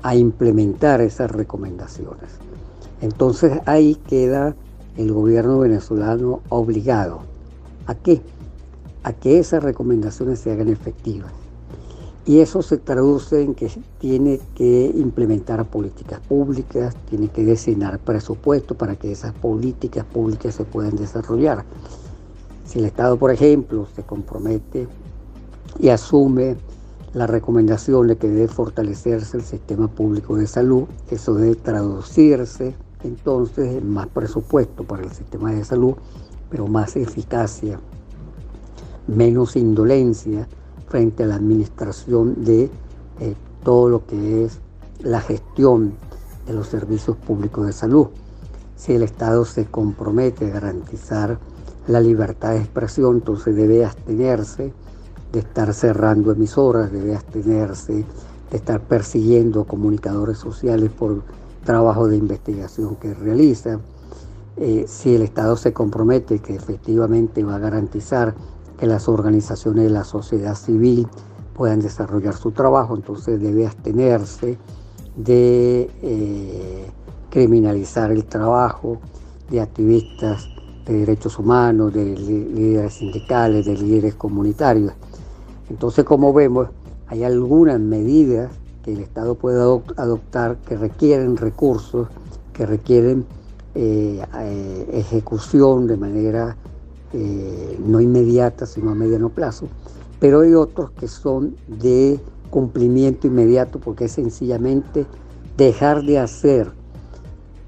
a 0.02 0.14
implementar 0.14 1.00
esas 1.00 1.30
recomendaciones. 1.30 2.30
Entonces 3.00 3.60
ahí 3.66 3.96
queda 4.06 4.54
el 4.96 5.12
gobierno 5.12 5.58
venezolano 5.58 6.40
obligado. 6.48 7.20
¿A 7.86 7.94
qué? 7.94 8.20
A 9.02 9.12
que 9.12 9.38
esas 9.38 9.62
recomendaciones 9.62 10.38
se 10.38 10.52
hagan 10.52 10.68
efectivas. 10.68 11.32
Y 12.24 12.38
eso 12.38 12.62
se 12.62 12.76
traduce 12.76 13.42
en 13.42 13.54
que 13.54 13.68
tiene 13.98 14.38
que 14.54 14.92
implementar 14.94 15.64
políticas 15.64 16.20
públicas, 16.20 16.94
tiene 17.10 17.26
que 17.28 17.44
designar 17.44 17.98
presupuesto 17.98 18.76
para 18.76 18.94
que 18.94 19.10
esas 19.10 19.32
políticas 19.32 20.04
públicas 20.04 20.54
se 20.54 20.64
puedan 20.64 20.94
desarrollar. 20.94 21.64
Si 22.64 22.78
el 22.78 22.84
Estado, 22.84 23.16
por 23.16 23.32
ejemplo, 23.32 23.88
se 23.96 24.04
compromete 24.04 24.86
y 25.80 25.88
asume 25.88 26.56
la 27.14 27.26
recomendación 27.26 28.06
de 28.06 28.16
que 28.16 28.28
debe 28.28 28.48
fortalecerse 28.48 29.36
el 29.36 29.42
sistema 29.42 29.88
público 29.88 30.36
de 30.36 30.46
salud, 30.46 30.84
eso 31.10 31.34
debe 31.34 31.56
traducirse 31.56 32.74
entonces 33.04 33.76
en 33.76 33.90
más 33.90 34.06
presupuesto 34.08 34.84
para 34.84 35.02
el 35.02 35.10
sistema 35.10 35.52
de 35.52 35.64
salud, 35.64 35.94
pero 36.48 36.66
más 36.66 36.96
eficacia, 36.96 37.78
menos 39.06 39.56
indolencia 39.56 40.46
frente 40.88 41.24
a 41.24 41.26
la 41.26 41.34
administración 41.34 42.44
de 42.44 42.70
eh, 43.20 43.34
todo 43.62 43.88
lo 43.88 44.06
que 44.06 44.44
es 44.44 44.60
la 45.00 45.20
gestión 45.20 45.94
de 46.46 46.54
los 46.54 46.68
servicios 46.68 47.16
públicos 47.16 47.66
de 47.66 47.72
salud. 47.72 48.08
Si 48.76 48.92
el 48.94 49.02
Estado 49.02 49.44
se 49.44 49.66
compromete 49.66 50.46
a 50.46 50.54
garantizar 50.54 51.38
la 51.86 52.00
libertad 52.00 52.52
de 52.52 52.58
expresión, 52.58 53.16
entonces 53.16 53.54
debe 53.54 53.84
abstenerse 53.84 54.72
de 55.32 55.40
estar 55.40 55.72
cerrando 55.72 56.32
emisoras, 56.32 56.92
debe 56.92 57.16
abstenerse 57.16 58.04
de 58.50 58.56
estar 58.56 58.80
persiguiendo 58.80 59.64
comunicadores 59.64 60.38
sociales 60.38 60.90
por 60.90 61.22
trabajo 61.64 62.06
de 62.06 62.16
investigación 62.16 62.96
que 62.96 63.14
realiza. 63.14 63.80
Eh, 64.58 64.84
si 64.86 65.14
el 65.14 65.22
Estado 65.22 65.56
se 65.56 65.72
compromete 65.72 66.40
que 66.40 66.54
efectivamente 66.54 67.42
va 67.42 67.56
a 67.56 67.58
garantizar 67.58 68.34
que 68.78 68.86
las 68.86 69.08
organizaciones 69.08 69.84
de 69.84 69.90
la 69.90 70.04
sociedad 70.04 70.54
civil 70.54 71.08
puedan 71.54 71.80
desarrollar 71.80 72.34
su 72.34 72.50
trabajo, 72.50 72.94
entonces 72.94 73.40
debe 73.40 73.66
abstenerse 73.66 74.58
de 75.16 75.90
eh, 76.02 76.90
criminalizar 77.30 78.10
el 78.10 78.24
trabajo 78.26 78.98
de 79.50 79.60
activistas 79.60 80.48
de 80.84 80.94
derechos 80.94 81.38
humanos, 81.38 81.92
de 81.92 82.04
líderes 82.04 82.94
sindicales, 82.94 83.64
de 83.64 83.76
líderes 83.76 84.14
comunitarios. 84.14 84.92
Entonces, 85.70 86.04
como 86.04 86.32
vemos, 86.32 86.68
hay 87.06 87.24
algunas 87.24 87.78
medidas 87.80 88.50
que 88.82 88.92
el 88.92 89.00
Estado 89.00 89.34
puede 89.34 89.60
adoptar 89.96 90.56
que 90.66 90.76
requieren 90.76 91.36
recursos, 91.36 92.08
que 92.52 92.66
requieren 92.66 93.24
eh, 93.74 94.22
eh, 94.38 94.88
ejecución 94.92 95.86
de 95.86 95.96
manera 95.96 96.56
eh, 97.12 97.78
no 97.84 98.00
inmediata, 98.00 98.66
sino 98.66 98.90
a 98.90 98.94
mediano 98.94 99.28
plazo, 99.28 99.66
pero 100.20 100.40
hay 100.40 100.54
otros 100.54 100.90
que 100.92 101.08
son 101.08 101.56
de 101.66 102.20
cumplimiento 102.50 103.26
inmediato 103.26 103.78
porque 103.78 104.06
es 104.06 104.12
sencillamente 104.12 105.06
dejar 105.56 106.02
de 106.02 106.18
hacer, 106.18 106.70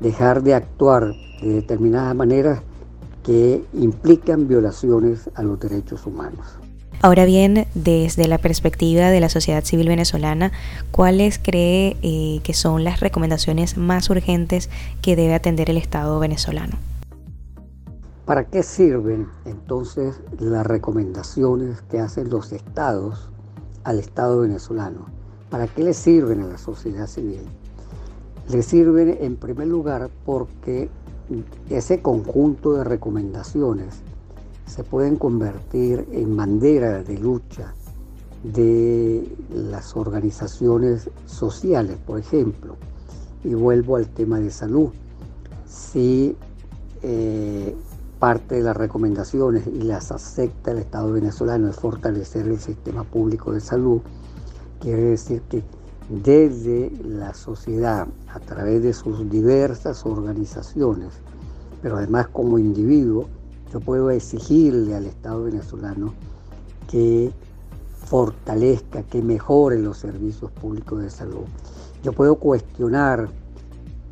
dejar 0.00 0.42
de 0.42 0.54
actuar 0.54 1.14
de 1.40 1.54
determinadas 1.54 2.14
maneras 2.14 2.60
que 3.22 3.64
implican 3.72 4.46
violaciones 4.46 5.30
a 5.34 5.42
los 5.42 5.58
derechos 5.58 6.06
humanos. 6.06 6.63
Ahora 7.04 7.26
bien, 7.26 7.66
desde 7.74 8.26
la 8.28 8.38
perspectiva 8.38 9.10
de 9.10 9.20
la 9.20 9.28
sociedad 9.28 9.62
civil 9.62 9.88
venezolana, 9.88 10.52
¿cuáles 10.90 11.38
cree 11.38 11.98
eh, 12.00 12.40
que 12.42 12.54
son 12.54 12.82
las 12.82 13.00
recomendaciones 13.00 13.76
más 13.76 14.08
urgentes 14.08 14.70
que 15.02 15.14
debe 15.14 15.34
atender 15.34 15.68
el 15.68 15.76
Estado 15.76 16.18
venezolano? 16.18 16.78
¿Para 18.24 18.44
qué 18.44 18.62
sirven 18.62 19.28
entonces 19.44 20.18
las 20.38 20.66
recomendaciones 20.66 21.82
que 21.90 22.00
hacen 22.00 22.30
los 22.30 22.52
estados 22.52 23.28
al 23.84 23.98
Estado 23.98 24.40
venezolano? 24.40 25.04
¿Para 25.50 25.66
qué 25.66 25.82
le 25.82 25.92
sirven 25.92 26.40
a 26.40 26.46
la 26.46 26.56
sociedad 26.56 27.06
civil? 27.06 27.42
Le 28.48 28.62
sirven 28.62 29.18
en 29.20 29.36
primer 29.36 29.66
lugar 29.66 30.08
porque 30.24 30.88
ese 31.68 32.00
conjunto 32.00 32.72
de 32.72 32.84
recomendaciones 32.84 34.00
se 34.66 34.84
pueden 34.84 35.16
convertir 35.16 36.06
en 36.12 36.36
bandera 36.36 37.02
de 37.02 37.18
lucha 37.18 37.74
de 38.42 39.26
las 39.50 39.96
organizaciones 39.96 41.10
sociales, 41.26 41.96
por 42.06 42.18
ejemplo. 42.18 42.76
Y 43.42 43.54
vuelvo 43.54 43.96
al 43.96 44.08
tema 44.08 44.40
de 44.40 44.50
salud. 44.50 44.90
Si 45.66 46.36
eh, 47.02 47.74
parte 48.18 48.56
de 48.56 48.62
las 48.62 48.76
recomendaciones 48.76 49.66
y 49.66 49.82
las 49.82 50.10
acepta 50.12 50.70
el 50.70 50.78
Estado 50.78 51.12
venezolano 51.12 51.68
es 51.68 51.76
fortalecer 51.76 52.46
el 52.46 52.58
sistema 52.58 53.04
público 53.04 53.52
de 53.52 53.60
salud, 53.60 54.00
quiere 54.80 55.02
decir 55.02 55.42
que 55.42 55.62
desde 56.08 56.90
la 57.02 57.34
sociedad, 57.34 58.06
a 58.28 58.40
través 58.40 58.82
de 58.82 58.92
sus 58.92 59.28
diversas 59.30 60.04
organizaciones, 60.04 61.12
pero 61.82 61.96
además 61.96 62.28
como 62.28 62.58
individuo, 62.58 63.28
yo 63.74 63.80
puedo 63.80 64.08
exigirle 64.12 64.94
al 64.94 65.06
Estado 65.06 65.42
venezolano 65.42 66.14
que 66.88 67.32
fortalezca, 68.06 69.02
que 69.02 69.20
mejore 69.20 69.80
los 69.80 69.98
servicios 69.98 70.52
públicos 70.52 71.02
de 71.02 71.10
salud. 71.10 71.42
Yo 72.04 72.12
puedo 72.12 72.36
cuestionar 72.36 73.28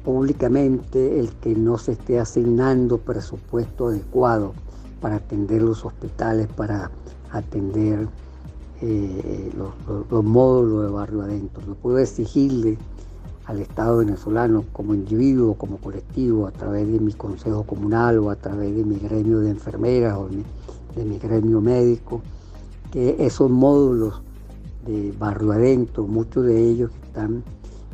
públicamente 0.05 1.21
el 1.21 1.31
que 1.35 1.55
no 1.55 1.79
se 1.79 1.93
esté 1.93 2.19
asignando 2.19 2.99
presupuesto 2.99 3.87
adecuado 3.87 4.53
para 5.01 5.17
atender 5.17 5.63
los 5.63 5.85
hospitales, 5.85 6.49
para 6.49 6.91
atender 7.31 8.09
eh, 8.81 9.53
los, 9.57 10.25
módulos 10.25 10.87
de 10.87 10.91
barrio 10.91 11.23
adentro. 11.23 11.63
Yo 11.65 11.75
puedo 11.77 11.99
exigirle 11.99 12.79
al 13.47 13.61
Estado 13.61 13.99
venezolano 13.99 14.65
como 14.73 14.95
individuo, 14.95 15.55
como 15.55 15.79
colectivo, 15.79 16.47
a 16.47 16.53
través 16.53 16.91
de 16.91 17.01
mi 17.01 17.13
consejo 17.13 17.65
comunal 17.65 18.19
o 18.19 18.31
a 18.31 18.37
través 18.37 18.75
de 18.75 18.85
mi 18.85 18.97
gremio 18.97 19.41
de 19.41 19.51
enfermeras 19.51 20.17
o 20.17 20.29
de 20.29 21.05
mi 21.05 21.19
gremio 21.19 21.61
médico, 21.61 22.23
que 22.91 23.17
esos 23.19 23.51
módulos 23.51 24.23
de 24.87 25.13
barrio 25.19 25.53
adentro, 25.53 26.07
muchos 26.07 26.45
de 26.45 26.69
ellos 26.69 26.91
están 27.07 27.43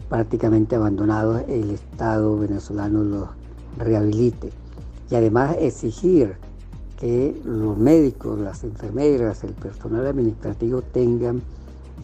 prácticamente 0.09 0.77
abandonados, 0.77 1.43
el 1.49 1.71
Estado 1.71 2.39
venezolano 2.39 3.05
los 3.05 3.29
rehabilite. 3.77 4.51
Y 5.11 5.15
además 5.15 5.57
exigir 5.59 6.37
que 6.99 7.41
los 7.45 7.79
médicos, 7.79 8.39
las 8.39 8.65
enfermeras, 8.65 9.45
el 9.45 9.53
personal 9.53 10.07
administrativo 10.07 10.83
tengan 10.83 11.43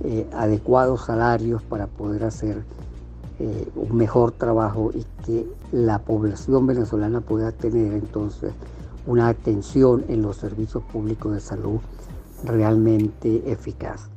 eh, 0.02 0.26
adecuados 0.32 1.04
salarios 1.06 1.62
para 1.62 1.86
poder 1.86 2.24
hacer 2.24 2.62
eh, 3.40 3.68
un 3.74 3.96
mejor 3.96 4.30
trabajo 4.30 4.90
y 4.94 5.04
que 5.24 5.46
la 5.72 5.98
población 5.98 6.66
venezolana 6.66 7.20
pueda 7.20 7.50
tener 7.50 7.92
entonces 7.92 8.52
una 9.06 9.28
atención 9.28 10.04
en 10.08 10.22
los 10.22 10.36
servicios 10.36 10.84
públicos 10.84 11.32
de 11.32 11.40
salud 11.40 11.80
realmente 12.44 13.50
eficaz. 13.50 14.08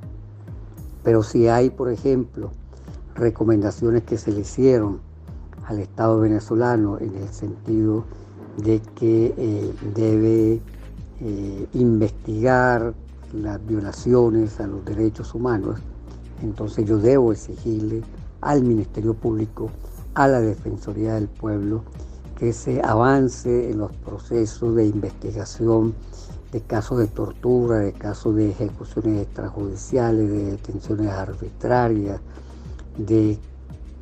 Pero 1.03 1.23
si 1.23 1.47
hay, 1.47 1.69
por 1.69 1.89
ejemplo, 1.89 2.51
recomendaciones 3.15 4.03
que 4.03 4.17
se 4.17 4.31
le 4.31 4.41
hicieron 4.41 4.99
al 5.65 5.79
Estado 5.79 6.19
venezolano 6.19 6.99
en 6.99 7.15
el 7.15 7.29
sentido 7.29 8.03
de 8.57 8.81
que 8.95 9.33
eh, 9.37 9.73
debe 9.95 10.61
eh, 11.21 11.67
investigar 11.73 12.93
las 13.33 13.65
violaciones 13.65 14.59
a 14.59 14.67
los 14.67 14.85
derechos 14.85 15.33
humanos, 15.33 15.79
entonces 16.43 16.85
yo 16.85 16.97
debo 16.97 17.31
exigirle 17.31 18.03
al 18.41 18.63
Ministerio 18.63 19.13
Público, 19.13 19.69
a 20.13 20.27
la 20.27 20.41
Defensoría 20.41 21.15
del 21.15 21.27
Pueblo, 21.27 21.83
que 22.37 22.53
se 22.53 22.81
avance 22.83 23.71
en 23.71 23.79
los 23.79 23.91
procesos 23.97 24.75
de 24.75 24.85
investigación 24.85 25.95
de 26.51 26.61
casos 26.61 26.99
de 26.99 27.07
tortura, 27.07 27.79
de 27.79 27.93
casos 27.93 28.35
de 28.35 28.51
ejecuciones 28.51 29.23
extrajudiciales, 29.23 30.29
de 30.29 30.51
detenciones 30.51 31.09
arbitrarias, 31.09 32.21
de 32.97 33.37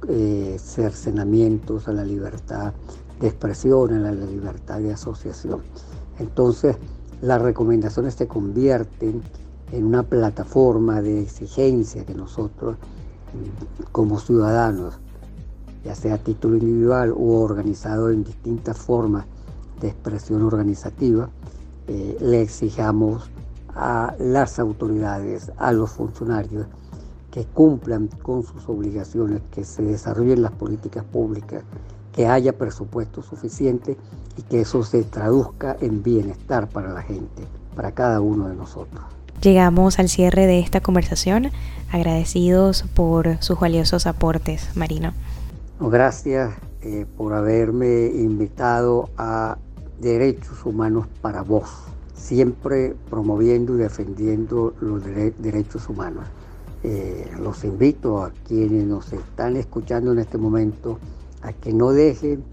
eh, 0.07 0.57
cercenamientos 0.59 1.87
a 1.87 1.93
la 1.93 2.03
libertad 2.03 2.73
de 3.19 3.27
expresión, 3.27 3.93
a 3.93 4.11
la 4.11 4.25
libertad 4.25 4.79
de 4.79 4.93
asociación. 4.93 5.61
Entonces, 6.19 6.77
las 7.21 7.41
recomendaciones 7.41 8.13
se 8.13 8.27
convierten 8.27 9.23
en 9.71 9.85
una 9.85 10.03
plataforma 10.03 11.01
de 11.01 11.21
exigencia 11.21 12.05
que 12.05 12.13
nosotros, 12.13 12.77
como 13.91 14.19
ciudadanos, 14.19 14.99
ya 15.83 15.95
sea 15.95 16.15
a 16.15 16.17
título 16.17 16.57
individual 16.57 17.11
o 17.11 17.41
organizado 17.41 18.09
en 18.09 18.23
distintas 18.23 18.77
formas 18.77 19.25
de 19.79 19.89
expresión 19.89 20.43
organizativa, 20.43 21.29
eh, 21.87 22.17
le 22.19 22.41
exijamos 22.41 23.29
a 23.75 24.15
las 24.19 24.57
autoridades, 24.59 25.51
a 25.57 25.71
los 25.71 25.91
funcionarios, 25.91 26.67
que 27.29 27.43
cumplan 27.45 28.07
con 28.23 28.43
sus 28.43 28.67
obligaciones, 28.69 29.41
que 29.51 29.65
se 29.65 29.83
desarrollen 29.83 30.41
las 30.41 30.53
políticas 30.53 31.03
públicas, 31.03 31.63
que 32.13 32.27
haya 32.27 32.57
presupuesto 32.57 33.21
suficiente 33.21 33.97
y 34.37 34.41
que 34.43 34.61
eso 34.61 34.83
se 34.83 35.03
traduzca 35.03 35.75
en 35.81 36.01
bienestar 36.01 36.69
para 36.69 36.93
la 36.93 37.01
gente, 37.01 37.43
para 37.75 37.91
cada 37.91 38.21
uno 38.21 38.47
de 38.47 38.55
nosotros. 38.55 39.03
Llegamos 39.45 39.99
al 39.99 40.09
cierre 40.09 40.47
de 40.47 40.57
esta 40.57 40.81
conversación, 40.81 41.51
agradecidos 41.91 42.81
por 42.95 43.37
sus 43.43 43.59
valiosos 43.59 44.07
aportes, 44.07 44.75
Marino. 44.75 45.13
Gracias 45.79 46.55
eh, 46.81 47.05
por 47.15 47.33
haberme 47.33 48.07
invitado 48.07 49.07
a 49.19 49.59
Derechos 50.01 50.65
Humanos 50.65 51.05
para 51.21 51.43
Vos, 51.43 51.69
siempre 52.15 52.95
promoviendo 53.11 53.75
y 53.75 53.77
defendiendo 53.77 54.73
los 54.81 55.03
derechos 55.05 55.87
humanos. 55.89 56.25
Eh, 56.81 57.29
los 57.39 57.63
invito 57.65 58.23
a 58.23 58.31
quienes 58.47 58.87
nos 58.87 59.13
están 59.13 59.57
escuchando 59.57 60.11
en 60.11 60.17
este 60.17 60.39
momento 60.39 60.97
a 61.43 61.53
que 61.53 61.71
no 61.71 61.91
dejen 61.91 62.43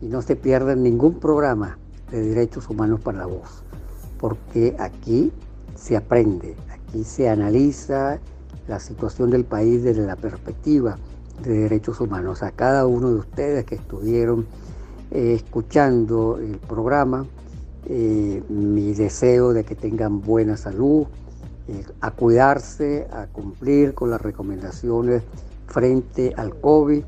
y 0.00 0.06
no 0.06 0.22
se 0.22 0.36
pierdan 0.36 0.84
ningún 0.84 1.18
programa 1.18 1.76
de 2.12 2.20
derechos 2.20 2.70
humanos 2.70 3.00
para 3.00 3.18
la 3.18 3.26
voz, 3.26 3.64
porque 4.20 4.76
aquí 4.78 5.32
se 5.76 5.96
aprende, 5.96 6.56
aquí 6.70 7.04
se 7.04 7.28
analiza 7.28 8.18
la 8.68 8.80
situación 8.80 9.30
del 9.30 9.44
país 9.44 9.82
desde 9.82 10.06
la 10.06 10.16
perspectiva 10.16 10.98
de 11.42 11.52
derechos 11.52 12.00
humanos. 12.00 12.42
A 12.42 12.50
cada 12.50 12.86
uno 12.86 13.10
de 13.10 13.16
ustedes 13.16 13.64
que 13.64 13.76
estuvieron 13.76 14.46
eh, 15.10 15.34
escuchando 15.34 16.38
el 16.38 16.58
programa, 16.58 17.26
eh, 17.86 18.42
mi 18.48 18.92
deseo 18.94 19.52
de 19.52 19.64
que 19.64 19.76
tengan 19.76 20.20
buena 20.20 20.56
salud, 20.56 21.06
eh, 21.68 21.84
a 22.00 22.10
cuidarse, 22.10 23.06
a 23.12 23.26
cumplir 23.26 23.94
con 23.94 24.10
las 24.10 24.20
recomendaciones 24.20 25.22
frente 25.66 26.32
al 26.36 26.58
COVID 26.60 27.04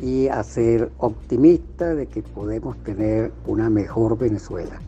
y 0.00 0.28
a 0.28 0.42
ser 0.44 0.90
optimista 0.98 1.94
de 1.94 2.06
que 2.06 2.22
podemos 2.22 2.76
tener 2.84 3.32
una 3.46 3.68
mejor 3.70 4.16
Venezuela, 4.16 4.80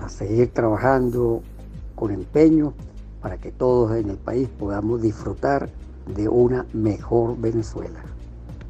a 0.00 0.08
seguir 0.08 0.52
trabajando 0.52 1.42
con 2.02 2.10
empeño 2.10 2.74
para 3.20 3.36
que 3.36 3.52
todos 3.52 3.96
en 3.96 4.10
el 4.10 4.16
país 4.16 4.48
podamos 4.58 5.00
disfrutar 5.00 5.70
de 6.16 6.28
una 6.28 6.66
mejor 6.72 7.40
Venezuela. 7.40 8.00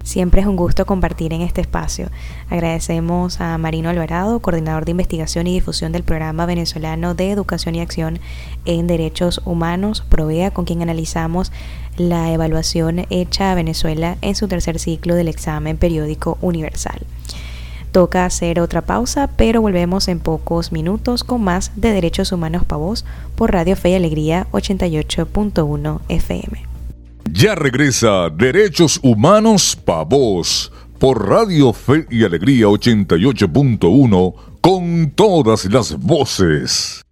Siempre 0.04 0.42
es 0.42 0.46
un 0.46 0.54
gusto 0.54 0.84
compartir 0.84 1.32
en 1.32 1.40
este 1.40 1.62
espacio. 1.62 2.10
Agradecemos 2.50 3.40
a 3.40 3.56
Marino 3.56 3.88
Alvarado, 3.88 4.40
coordinador 4.40 4.84
de 4.84 4.90
investigación 4.90 5.46
y 5.46 5.54
difusión 5.54 5.92
del 5.92 6.02
programa 6.02 6.44
venezolano 6.44 7.14
de 7.14 7.30
educación 7.30 7.74
y 7.74 7.80
acción 7.80 8.18
en 8.66 8.86
derechos 8.86 9.40
humanos, 9.46 10.04
Provea, 10.06 10.50
con 10.50 10.66
quien 10.66 10.82
analizamos 10.82 11.52
la 11.96 12.30
evaluación 12.34 13.06
hecha 13.08 13.50
a 13.50 13.54
Venezuela 13.54 14.18
en 14.20 14.34
su 14.34 14.46
tercer 14.46 14.78
ciclo 14.78 15.14
del 15.14 15.28
examen 15.28 15.78
periódico 15.78 16.36
universal. 16.42 17.06
Toca 17.92 18.24
hacer 18.24 18.58
otra 18.58 18.80
pausa, 18.80 19.28
pero 19.36 19.60
volvemos 19.60 20.08
en 20.08 20.18
pocos 20.18 20.72
minutos 20.72 21.24
con 21.24 21.44
más 21.44 21.72
de 21.76 21.92
Derechos 21.92 22.32
Humanos 22.32 22.64
para 22.64 22.78
Vos 22.78 23.04
por 23.36 23.52
Radio 23.52 23.76
Fe 23.76 23.90
y 23.90 23.94
Alegría 23.94 24.46
88.1 24.50 26.00
FM. 26.08 26.66
Ya 27.30 27.54
regresa 27.54 28.30
Derechos 28.30 28.98
Humanos 29.02 29.76
Pa' 29.76 30.04
Vos 30.04 30.72
por 30.98 31.28
Radio 31.28 31.72
Fe 31.72 32.06
y 32.10 32.24
Alegría 32.24 32.66
88.1 32.66 34.34
con 34.60 35.10
todas 35.14 35.64
las 35.66 35.98
voces. 35.98 37.02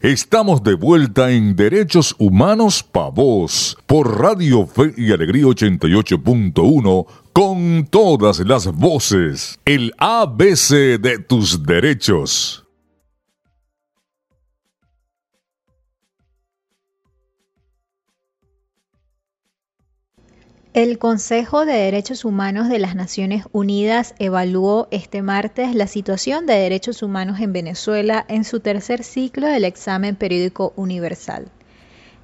Estamos 0.00 0.62
de 0.62 0.74
vuelta 0.74 1.30
en 1.30 1.56
Derechos 1.56 2.14
Humanos 2.18 2.82
Pa' 2.82 3.10
Vos 3.10 3.78
por 3.86 4.20
Radio 4.20 4.66
Fe 4.66 4.92
y 4.96 5.12
Alegría 5.12 5.44
88.1 5.44 7.06
con 7.36 7.86
todas 7.90 8.38
las 8.38 8.66
voces. 8.72 9.58
El 9.66 9.92
ABC 9.98 10.98
de 10.98 11.18
tus 11.18 11.62
derechos. 11.66 12.64
El 20.72 20.98
Consejo 20.98 21.66
de 21.66 21.74
Derechos 21.74 22.24
Humanos 22.24 22.70
de 22.70 22.78
las 22.78 22.94
Naciones 22.94 23.44
Unidas 23.52 24.14
evaluó 24.18 24.88
este 24.90 25.20
martes 25.20 25.74
la 25.74 25.88
situación 25.88 26.46
de 26.46 26.54
derechos 26.54 27.02
humanos 27.02 27.38
en 27.40 27.52
Venezuela 27.52 28.24
en 28.30 28.44
su 28.44 28.60
tercer 28.60 29.04
ciclo 29.04 29.46
del 29.46 29.66
examen 29.66 30.16
periódico 30.16 30.72
universal. 30.74 31.50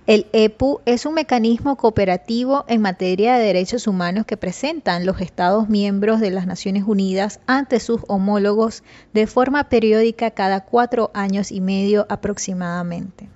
El 0.08 0.26
EPU 0.32 0.80
es 0.84 1.06
un 1.06 1.14
mecanismo 1.14 1.76
cooperativo 1.76 2.64
en 2.66 2.80
materia 2.80 3.36
de 3.36 3.46
derechos 3.46 3.86
humanos 3.86 4.26
que 4.26 4.36
presentan 4.36 5.06
los 5.06 5.20
Estados 5.20 5.68
miembros 5.68 6.18
de 6.18 6.32
las 6.32 6.44
Naciones 6.44 6.82
Unidas 6.84 7.38
ante 7.46 7.78
sus 7.78 8.00
homólogos 8.08 8.82
de 9.12 9.28
forma 9.28 9.68
periódica 9.68 10.32
cada 10.32 10.64
cuatro 10.64 11.12
años 11.14 11.52
y 11.52 11.60
medio 11.60 12.04
aproximadamente. 12.08 13.28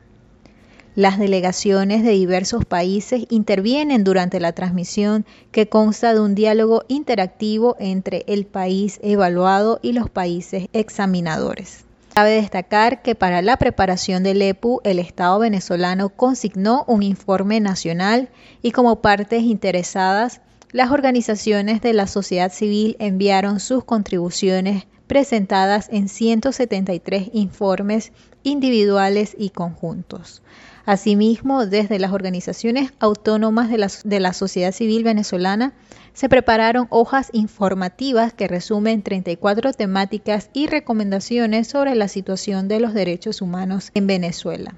Las 0.97 1.21
delegaciones 1.21 2.03
de 2.03 2.11
diversos 2.11 2.65
países 2.65 3.27
intervienen 3.31 4.03
durante 4.03 4.41
la 4.41 4.51
transmisión 4.51 5.25
que 5.53 5.69
consta 5.69 6.15
de 6.15 6.21
un 6.21 6.35
diálogo 6.35 6.83
interactivo 6.89 7.77
entre 7.79 8.25
el 8.27 8.45
país 8.45 8.99
evaluado 9.05 9.79
y 9.83 9.93
los 9.93 10.11
países 10.11 10.67
examinadores. 10.73 11.86
Cabe 12.17 12.31
destacar 12.31 13.03
que 13.03 13.15
para 13.15 13.43
la 13.43 13.59
preparación 13.59 14.23
del 14.23 14.41
EPU 14.41 14.81
el 14.85 14.99
Estado 14.99 15.39
venezolano 15.39 16.09
consignó 16.09 16.83
un 16.89 17.03
informe 17.03 17.61
nacional 17.61 18.31
y 18.63 18.71
como 18.71 19.03
partes 19.03 19.43
interesadas, 19.43 20.41
las 20.73 20.91
organizaciones 20.91 21.83
de 21.83 21.93
la 21.93 22.07
sociedad 22.07 22.51
civil 22.51 22.97
enviaron 23.01 23.61
sus 23.61 23.85
contribuciones 23.85 24.87
presentadas 25.07 25.91
en 25.93 26.09
173 26.09 27.29
informes 27.35 28.13
individuales 28.45 29.37
y 29.39 29.51
conjuntos. 29.51 30.43
Asimismo, 30.87 31.67
desde 31.67 31.99
las 31.99 32.13
organizaciones 32.13 32.95
autónomas 32.99 33.69
de 33.69 33.77
la, 33.77 33.91
de 34.05 34.21
la, 34.21 34.33
sociedad 34.33 34.73
civil 34.73 35.05
venezolana 35.05 35.75
se 36.17 36.31
prepararon 36.31 36.87
hojas 36.89 37.29
informativas 37.35 38.33
que 38.33 38.49
resumen 38.49 39.03
34 39.03 39.75
temáticas 39.75 40.49
y 40.55 40.67
recomendaciones 40.67 41.69
sobre 41.69 41.95
la 41.95 42.09
situación 42.09 42.69
de 42.69 42.81
los 42.81 42.95
derechos 42.95 43.43
humanos 43.43 43.91
en 43.93 44.07
Venezuela. 44.07 44.77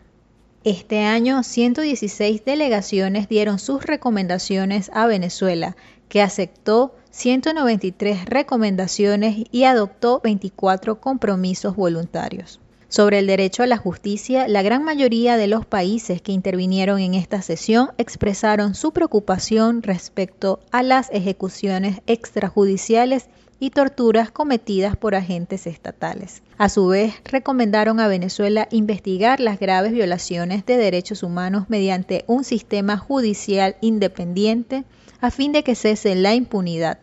Este 0.65 1.05
año, 1.05 1.45
116 1.45 2.45
delegaciones 2.45 3.29
dieron 3.29 3.61
sus 3.61 3.87
recomendaciones 3.87 4.91
a 4.93 5.07
Venezuela, 5.07 5.77
que 6.09 6.23
aceptó 6.23 6.97
193 7.11 8.25
recomendaciones 8.25 9.45
y 9.53 9.63
adoptó 9.63 10.21
24 10.25 11.01
compromisos 11.01 11.77
voluntarios. 11.77 12.59
Sobre 12.89 13.19
el 13.19 13.27
derecho 13.27 13.63
a 13.63 13.67
la 13.67 13.77
justicia, 13.77 14.49
la 14.49 14.63
gran 14.63 14.83
mayoría 14.83 15.37
de 15.37 15.47
los 15.47 15.67
países 15.67 16.23
que 16.23 16.33
intervinieron 16.33 17.01
en 17.01 17.13
esta 17.13 17.43
sesión 17.43 17.91
expresaron 17.99 18.75
su 18.75 18.93
preocupación 18.93 19.83
respecto 19.83 20.61
a 20.71 20.83
las 20.83 21.11
ejecuciones 21.13 22.01
extrajudiciales 22.07 23.27
y 23.61 23.71
torturas 23.71 24.31
cometidas 24.31 24.97
por 24.97 25.15
agentes 25.15 25.67
estatales. 25.67 26.43
A 26.57 26.71
su 26.71 26.87
vez, 26.87 27.13
recomendaron 27.25 28.01
a 28.01 28.09
Venezuela 28.09 28.69
investigar 28.71 29.39
las 29.39 29.59
graves 29.59 29.93
violaciones 29.93 30.65
de 30.65 30.79
derechos 30.79 31.23
humanos 31.23 31.67
mediante 31.69 32.25
un 32.27 32.43
sistema 32.43 32.97
judicial 32.97 33.77
independiente 33.83 34.85
a 35.21 35.31
fin 35.31 35.53
de 35.53 35.63
que 35.63 35.75
cese 35.75 36.15
la 36.15 36.35
impunidad 36.35 37.01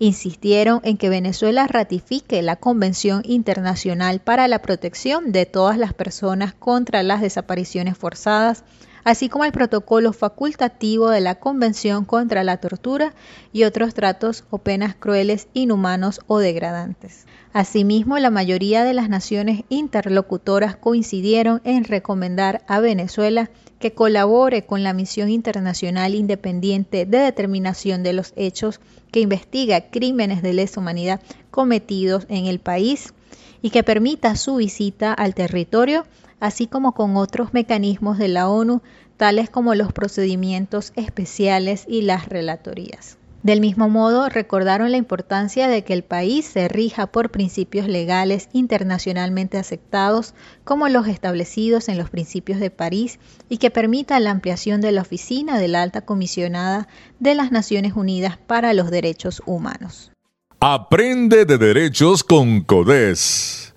insistieron 0.00 0.80
en 0.82 0.96
que 0.96 1.10
Venezuela 1.10 1.66
ratifique 1.68 2.42
la 2.42 2.56
Convención 2.56 3.22
Internacional 3.24 4.20
para 4.20 4.48
la 4.48 4.60
Protección 4.62 5.30
de 5.30 5.46
todas 5.46 5.76
las 5.78 5.92
personas 5.92 6.54
contra 6.54 7.02
las 7.02 7.20
desapariciones 7.20 7.98
forzadas, 7.98 8.64
así 9.04 9.28
como 9.28 9.44
el 9.44 9.52
protocolo 9.52 10.14
facultativo 10.14 11.10
de 11.10 11.20
la 11.20 11.34
Convención 11.36 12.06
contra 12.06 12.44
la 12.44 12.56
Tortura 12.56 13.12
y 13.52 13.64
otros 13.64 13.92
tratos 13.92 14.44
o 14.48 14.58
penas 14.58 14.94
crueles, 14.94 15.48
inhumanos 15.52 16.20
o 16.26 16.38
degradantes. 16.38 17.26
Asimismo, 17.52 18.18
la 18.18 18.30
mayoría 18.30 18.84
de 18.84 18.94
las 18.94 19.10
naciones 19.10 19.64
interlocutoras 19.68 20.76
coincidieron 20.76 21.60
en 21.64 21.84
recomendar 21.84 22.62
a 22.68 22.80
Venezuela 22.80 23.50
que 23.80 23.92
colabore 23.92 24.66
con 24.66 24.84
la 24.84 24.92
misión 24.92 25.30
internacional 25.30 26.14
independiente 26.14 27.06
de 27.06 27.18
determinación 27.18 28.02
de 28.04 28.12
los 28.12 28.32
hechos 28.36 28.78
que 29.10 29.20
investiga 29.20 29.90
crímenes 29.90 30.42
de 30.42 30.52
lesa 30.52 30.80
humanidad 30.80 31.20
cometidos 31.50 32.26
en 32.28 32.46
el 32.46 32.60
país 32.60 33.14
y 33.62 33.70
que 33.70 33.82
permita 33.82 34.36
su 34.36 34.56
visita 34.56 35.12
al 35.12 35.34
territorio, 35.34 36.06
así 36.38 36.66
como 36.66 36.92
con 36.92 37.16
otros 37.16 37.52
mecanismos 37.54 38.18
de 38.18 38.28
la 38.28 38.48
ONU, 38.48 38.82
tales 39.16 39.50
como 39.50 39.74
los 39.74 39.92
procedimientos 39.92 40.92
especiales 40.94 41.84
y 41.88 42.02
las 42.02 42.28
relatorías. 42.28 43.19
Del 43.42 43.62
mismo 43.62 43.88
modo, 43.88 44.28
recordaron 44.28 44.90
la 44.90 44.98
importancia 44.98 45.66
de 45.66 45.82
que 45.82 45.94
el 45.94 46.04
país 46.04 46.44
se 46.44 46.68
rija 46.68 47.06
por 47.06 47.30
principios 47.30 47.88
legales 47.88 48.50
internacionalmente 48.52 49.56
aceptados 49.56 50.34
como 50.62 50.90
los 50.90 51.08
establecidos 51.08 51.88
en 51.88 51.96
los 51.96 52.10
principios 52.10 52.60
de 52.60 52.70
París 52.70 53.18
y 53.48 53.56
que 53.56 53.70
permita 53.70 54.20
la 54.20 54.30
ampliación 54.30 54.82
de 54.82 54.92
la 54.92 55.00
oficina 55.00 55.58
de 55.58 55.68
la 55.68 55.80
alta 55.80 56.02
comisionada 56.02 56.86
de 57.18 57.34
las 57.34 57.50
Naciones 57.50 57.94
Unidas 57.96 58.36
para 58.36 58.74
los 58.74 58.90
Derechos 58.90 59.42
Humanos. 59.46 60.12
Aprende 60.60 61.46
de 61.46 61.56
derechos 61.56 62.22
con 62.22 62.60
CODES. 62.60 63.74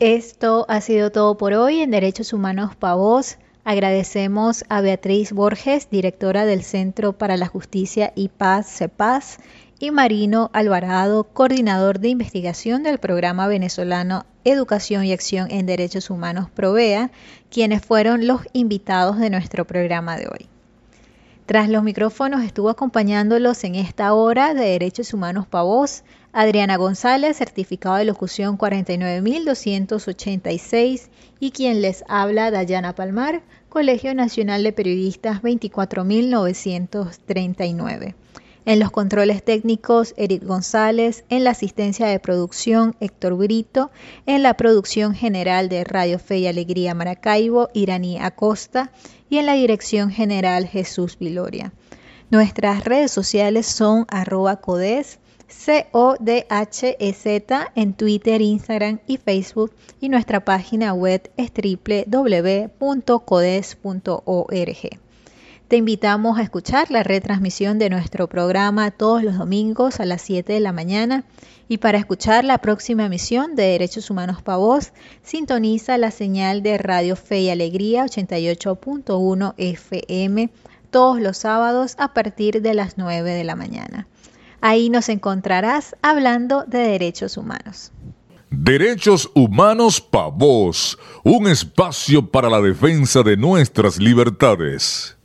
Esto 0.00 0.66
ha 0.68 0.80
sido 0.80 1.12
todo 1.12 1.36
por 1.36 1.52
hoy 1.52 1.80
en 1.80 1.92
Derechos 1.92 2.32
Humanos 2.32 2.74
Pavos. 2.74 3.38
Agradecemos 3.70 4.64
a 4.68 4.80
Beatriz 4.80 5.30
Borges, 5.30 5.90
directora 5.90 6.44
del 6.44 6.64
Centro 6.64 7.12
para 7.12 7.36
la 7.36 7.46
Justicia 7.46 8.12
y 8.16 8.26
Paz, 8.26 8.66
CEPAZ, 8.66 9.36
y 9.78 9.92
Marino 9.92 10.50
Alvarado, 10.52 11.22
coordinador 11.22 12.00
de 12.00 12.08
investigación 12.08 12.82
del 12.82 12.98
programa 12.98 13.46
venezolano 13.46 14.26
Educación 14.42 15.04
y 15.04 15.12
Acción 15.12 15.52
en 15.52 15.66
Derechos 15.66 16.10
Humanos 16.10 16.50
Provea, 16.52 17.12
quienes 17.48 17.80
fueron 17.80 18.26
los 18.26 18.40
invitados 18.54 19.20
de 19.20 19.30
nuestro 19.30 19.64
programa 19.68 20.16
de 20.16 20.26
hoy. 20.26 20.48
Tras 21.46 21.68
los 21.68 21.84
micrófonos 21.84 22.42
estuvo 22.42 22.70
acompañándolos 22.70 23.62
en 23.62 23.76
esta 23.76 24.14
hora 24.14 24.52
de 24.52 24.64
Derechos 24.64 25.14
Humanos 25.14 25.46
Pavos 25.46 26.02
Adriana 26.32 26.76
González, 26.76 27.36
certificado 27.36 27.96
de 27.96 28.04
locución 28.04 28.56
49286 28.56 31.10
y 31.40 31.50
quien 31.50 31.82
les 31.82 32.04
habla 32.06 32.52
Dayana 32.52 32.94
Palmar, 32.94 33.42
Colegio 33.70 34.14
Nacional 34.16 34.64
de 34.64 34.72
Periodistas 34.72 35.42
24939. 35.42 38.16
En 38.64 38.80
los 38.80 38.90
controles 38.90 39.44
técnicos, 39.44 40.12
Eric 40.16 40.42
González, 40.42 41.24
en 41.28 41.44
la 41.44 41.52
asistencia 41.52 42.08
de 42.08 42.18
producción, 42.18 42.96
Héctor 42.98 43.36
Brito, 43.36 43.92
en 44.26 44.42
la 44.42 44.54
producción 44.54 45.14
general 45.14 45.68
de 45.68 45.84
Radio 45.84 46.18
Fe 46.18 46.38
y 46.38 46.48
Alegría 46.48 46.94
Maracaibo, 46.94 47.68
Iraní 47.72 48.18
Acosta, 48.18 48.90
y 49.28 49.38
en 49.38 49.46
la 49.46 49.54
dirección 49.54 50.10
general, 50.10 50.66
Jesús 50.66 51.16
Viloria. 51.16 51.72
Nuestras 52.28 52.84
redes 52.84 53.12
sociales 53.12 53.66
son 53.66 54.04
arroba 54.08 54.56
codes, 54.56 55.19
C-O-D-H-E-Z 55.50 57.42
en 57.74 57.94
Twitter, 57.94 58.40
Instagram 58.40 59.00
y 59.06 59.18
Facebook 59.18 59.72
y 60.00 60.08
nuestra 60.08 60.44
página 60.44 60.94
web 60.94 61.30
es 61.36 61.52
www.codes.org. 61.52 62.70
Te 65.68 65.76
invitamos 65.76 66.38
a 66.38 66.42
escuchar 66.42 66.90
la 66.90 67.04
retransmisión 67.04 67.78
de 67.78 67.90
nuestro 67.90 68.28
programa 68.28 68.90
todos 68.90 69.22
los 69.22 69.38
domingos 69.38 70.00
a 70.00 70.04
las 70.04 70.22
7 70.22 70.52
de 70.52 70.60
la 70.60 70.72
mañana 70.72 71.24
y 71.68 71.78
para 71.78 71.98
escuchar 71.98 72.44
la 72.44 72.58
próxima 72.58 73.06
emisión 73.06 73.54
de 73.54 73.62
Derechos 73.64 74.10
Humanos 74.10 74.42
para 74.42 74.92
sintoniza 75.22 75.96
la 75.98 76.10
señal 76.10 76.64
de 76.64 76.78
Radio 76.78 77.14
Fe 77.14 77.42
y 77.42 77.50
Alegría 77.50 78.04
88.1 78.04 79.54
FM 79.56 80.50
todos 80.90 81.20
los 81.20 81.38
sábados 81.38 81.94
a 81.98 82.14
partir 82.14 82.62
de 82.62 82.74
las 82.74 82.98
9 82.98 83.30
de 83.30 83.44
la 83.44 83.54
mañana. 83.54 84.08
Ahí 84.60 84.90
nos 84.90 85.08
encontrarás 85.08 85.96
hablando 86.02 86.64
de 86.66 86.78
derechos 86.78 87.36
humanos. 87.36 87.92
Derechos 88.50 89.30
Humanos 89.34 90.00
Pa' 90.00 90.26
Vos, 90.26 90.98
un 91.22 91.46
espacio 91.46 92.30
para 92.30 92.50
la 92.50 92.60
defensa 92.60 93.22
de 93.22 93.36
nuestras 93.36 93.98
libertades. 93.98 95.16